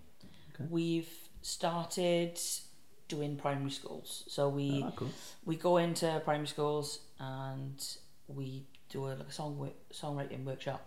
[0.55, 0.65] Okay.
[0.71, 1.09] We've
[1.43, 2.39] started
[3.09, 4.25] doing primary schools.
[4.29, 5.11] So we Ah, cool.
[5.45, 7.83] we go into primary schools and
[8.29, 10.87] we do a, like a song songwriting workshop.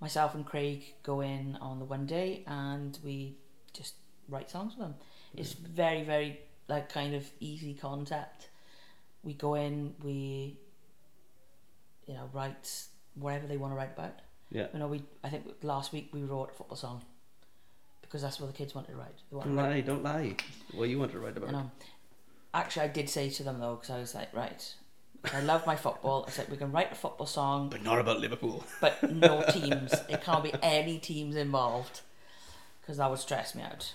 [0.00, 3.36] Myself and Craig go in on the one day and we
[3.72, 3.94] just
[4.28, 4.94] write songs for them.
[5.34, 8.48] It's very very like kind of easy concept.
[9.22, 10.58] We go in, we
[12.06, 12.84] you know write
[13.14, 14.14] whatever they want to write about.
[14.50, 14.66] Yeah.
[14.72, 17.02] You know, we I think last week we wrote a football song
[18.02, 19.14] because that's what the kids wanted to write.
[19.30, 20.36] Wanted to Don't write lie, don't lie.
[20.74, 21.46] What you want to write about?
[21.50, 21.70] you know,
[22.52, 24.74] actually, I did say to them though, because I was like, right,
[25.32, 26.24] I love my football.
[26.28, 28.64] I said we can write a football song, But not about Liverpool.
[28.80, 29.94] but no teams.
[30.08, 32.02] It can't be any teams involved,
[32.80, 33.94] because that would stress me out.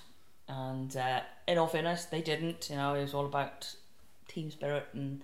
[0.49, 2.69] And uh, in all fairness, they didn't.
[2.69, 3.75] You know, it was all about
[4.27, 5.21] team spirit and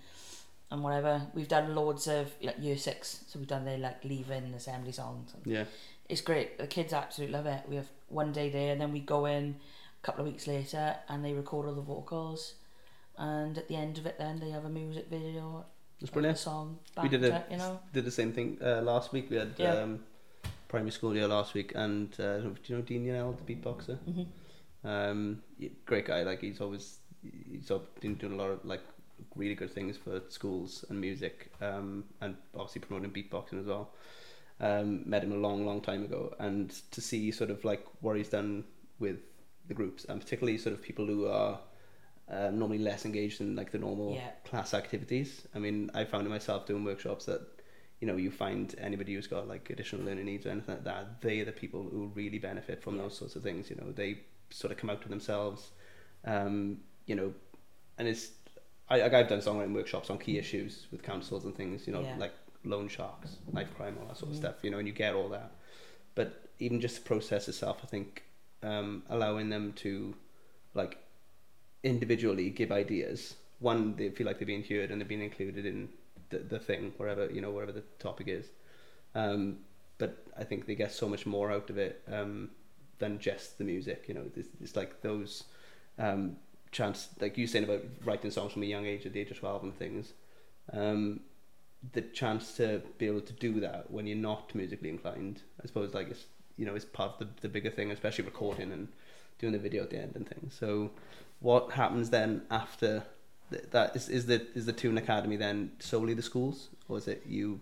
[0.72, 1.22] and whatever.
[1.34, 5.34] We've done loads of like year six, so we've done their like leaving assembly songs.
[5.36, 5.66] And Yeah.
[6.10, 6.58] it's great.
[6.58, 7.62] The kids absolutely love it.
[7.70, 9.56] We have one day there, and then we go in
[10.02, 12.56] a couple of weeks later, and they record all the vocals.
[13.18, 15.66] And at the end of it, then they have a music video
[16.02, 16.40] It's brilliant.
[16.40, 16.80] song.
[17.02, 17.80] We did a- it, you know.
[17.94, 19.30] Did the same thing uh, last week.
[19.30, 19.76] We had Yeah.
[19.84, 20.04] um,
[20.68, 23.98] primary school year last week, and uh, do you know Dean Yhnell, the beatboxer?
[24.00, 24.24] hmm
[24.84, 25.42] Um,
[25.86, 26.24] great guy.
[26.24, 27.72] Like he's always he's
[28.02, 28.82] been doing a lot of like
[29.36, 33.92] really good things for schools and music, um, and obviously promoting beatboxing as well.
[34.60, 38.16] Um, met him a long, long time ago, and to see sort of like what
[38.18, 38.64] he's done
[39.00, 39.18] with
[39.68, 41.60] the groups, and particularly sort of people who are
[42.30, 44.30] uh, normally less engaged in like the normal Yeah.
[44.46, 45.48] class activities.
[45.56, 47.42] I mean, I found myself doing workshops that
[48.00, 51.22] you know you find anybody who's got like additional learning needs or anything like that.
[51.22, 53.04] They are the people who really benefit from Yeah.
[53.04, 53.70] those sorts of things.
[53.70, 54.20] You know, they
[54.54, 55.72] sort of come out to themselves.
[56.26, 57.34] Um, you know,
[57.98, 58.32] and it's
[58.90, 61.88] I like I've done songwriting workshops on key issues with councils and things.
[61.88, 62.16] You know, Yeah.
[62.18, 62.34] like
[62.64, 64.42] loan sharks, knife crime, all that sort of Mhm.
[64.42, 64.56] stuff.
[64.64, 65.52] You know, and you get all that.
[66.16, 68.24] But even just the process itself, I think,
[68.62, 70.16] um, allowing them to,
[70.74, 70.98] like,
[71.84, 73.36] individually give ideas.
[73.60, 75.90] One, they feel like they're being heard and they're being included in
[76.30, 78.50] the, the thing, wherever you know, wherever the topic is.
[79.16, 79.60] Um,
[79.98, 82.52] but I think they get so much more out of it um,
[83.00, 84.06] than just the music.
[84.08, 85.44] You know, it's, it's like those
[86.00, 86.38] um,
[86.72, 89.40] chance, like you saying about writing songs from a young age, at the age of
[89.40, 90.14] twelve and things.
[90.72, 91.22] Um,
[91.92, 95.94] the chance to be able to do that when you're not musically inclined, I suppose,
[95.94, 96.26] like it's
[96.58, 98.88] you know, is part of the, the bigger thing, especially recording and
[99.40, 100.56] doing the video at the end and things.
[100.60, 100.92] So,
[101.40, 103.04] what happens then after
[103.52, 103.96] th- that?
[103.96, 107.62] Is is the is the Tiwn Academy then solely the schools, or is it you?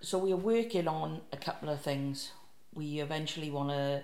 [0.00, 2.32] So we are working on a couple of things.
[2.72, 4.02] We eventually want to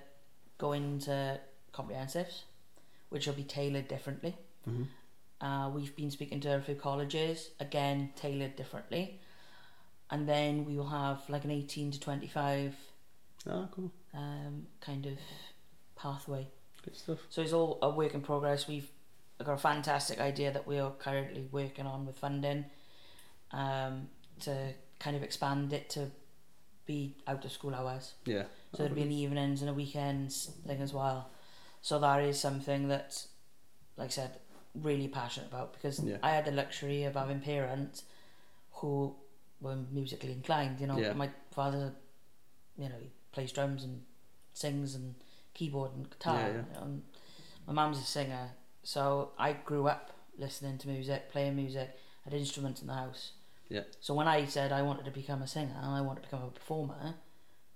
[0.58, 1.40] go into
[1.72, 2.42] comprehensives,
[3.08, 4.36] which will be tailored differently.
[4.68, 4.86] Mhm.
[5.40, 9.20] Uh, we've been speaking to a few colleges, again tailored differently,
[10.10, 12.74] and then we will have like an eighteen to twenty five
[13.46, 15.18] Oh, cool, um, kind of
[15.96, 16.46] pathway.
[16.82, 17.18] good stuff.
[17.30, 18.66] So it's all a work in progress.
[18.68, 18.88] We've
[19.38, 22.64] got a fantastic idea that we are currently working on with funding
[23.52, 24.08] um,
[24.40, 26.10] to kind of expand it to
[26.86, 28.14] be out of school hours.
[28.26, 28.44] Yeah.
[28.74, 31.30] So it'll be the evenings and the weekends thing as well.
[31.80, 33.24] So that is something that,
[33.96, 34.38] like I said,
[34.74, 36.18] really passionate about because Yeah.
[36.22, 38.04] I had the luxury of having parents
[38.72, 39.14] who
[39.60, 40.80] were musically inclined.
[40.80, 41.12] You know, Yeah.
[41.12, 41.94] my father,
[42.76, 44.04] you know, he plays drums and
[44.52, 45.14] sings and
[45.54, 46.38] keyboard and guitar.
[46.40, 46.52] Yeah, yeah.
[46.56, 47.02] you know, and
[47.66, 48.50] my mum's a singer,
[48.82, 53.32] so I grew up listening to music, playing music, had instruments in the house.
[53.68, 53.82] Yeah.
[54.00, 56.42] So when I said I wanted to become a singer and I wanted to become
[56.44, 57.14] a performer,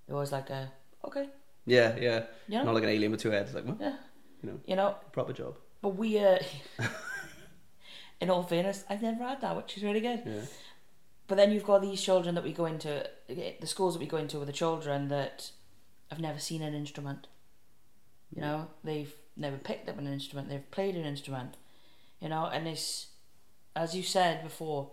[0.09, 0.70] it was like a
[1.05, 1.28] okay,
[1.66, 2.24] Yeah, yeah.
[2.49, 3.97] you know, Not like an alien with two heads, like yeah,
[4.43, 4.97] you know, you know.
[5.12, 5.57] proper job.
[5.80, 6.39] But we, uh,
[8.20, 10.22] in all fairness, I've never had that, which is really good.
[10.26, 10.41] Yeah.
[11.28, 14.16] But then you've got these children that we go into, the schools that we go
[14.16, 15.51] into with the children that
[16.11, 17.26] have never seen an instrument.
[18.34, 21.57] You know, they've never picked up an instrument, they've played an instrument.
[22.20, 23.09] You know, and it's,
[23.76, 24.91] as you said before,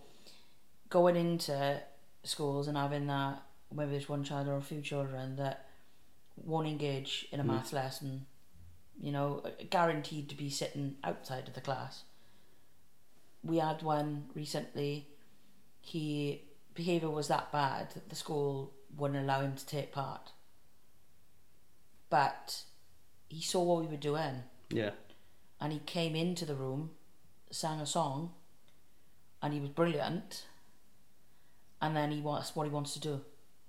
[0.90, 1.82] going into
[2.24, 5.68] schools and having that, whether it's one child or a few children that
[6.38, 7.48] won't engage in a Mm.
[7.48, 8.26] maths lesson,
[9.00, 12.04] you know, guaranteed to be sitting outside of the class.
[13.44, 15.10] We had one recently
[15.82, 16.42] he
[16.74, 20.32] behaviour was that bad that the school wouldn't allow him to take part.
[22.10, 22.64] But
[23.30, 24.92] he saw what we were doing Yeah.
[25.60, 26.96] and he came into the room,
[27.52, 28.34] sang a song,
[29.42, 30.46] and he was brilliant.
[31.86, 33.22] And then he wants what he wants to do.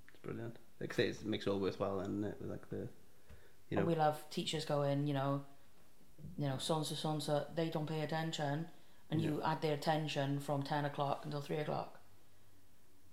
[0.08, 0.56] It's brilliant.
[0.80, 2.88] Like I say, it makes it all worthwhile, and it with like the,
[3.68, 5.42] you know, And we'll have teachers going, you know,
[6.38, 8.66] you know, so and so, so and so, they don't pay attention,
[9.10, 11.98] and you add their attention from ten o'clock until three o'clock.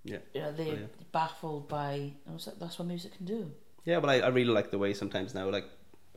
[0.04, 1.12] Yeah, You know, they're brilliant.
[1.12, 2.12] baffled by.
[2.60, 3.50] That's what music can do.
[3.86, 5.66] Yeah, but I, I really like the way sometimes now, like,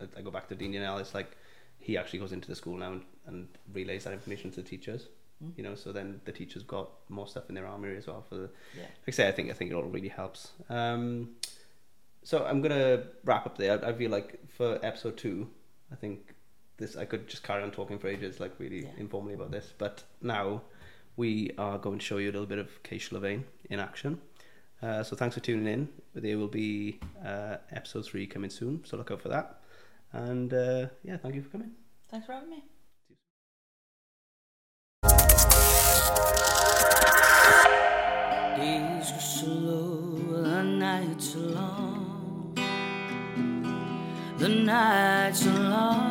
[0.02, 1.38] I- I go back to Dean Yhnell, it's like
[1.80, 5.08] he actually goes into the school now and, and relays that information to the teachers.
[5.44, 5.52] Mm.
[5.58, 8.24] You know, so then the teachers got more stuff in their armory as well.
[8.28, 8.84] For the, Yeah.
[8.84, 10.52] like I say, I think I think it all really helps.
[10.70, 11.36] Um,
[12.24, 13.84] so I'm gonna wrap up there.
[13.86, 15.50] I, I feel like for episode two,
[15.92, 16.34] I think
[16.78, 18.92] this I could just carry on talking for ages, like really Yeah.
[18.98, 19.74] informally about this.
[19.78, 20.62] But now
[21.16, 24.20] we are going to show you a little bit of Kaysha Louvain in action.
[24.82, 25.90] Uh, so thanks for tuning in.
[26.14, 29.60] There will be uh, episode three coming soon, so look out for that.
[30.14, 31.72] And uh, yeah, thank you for coming.
[32.10, 32.64] Thanks for having me.
[38.58, 40.02] Days are slow,
[40.42, 42.56] the nights are long.
[44.40, 46.07] The nights are long.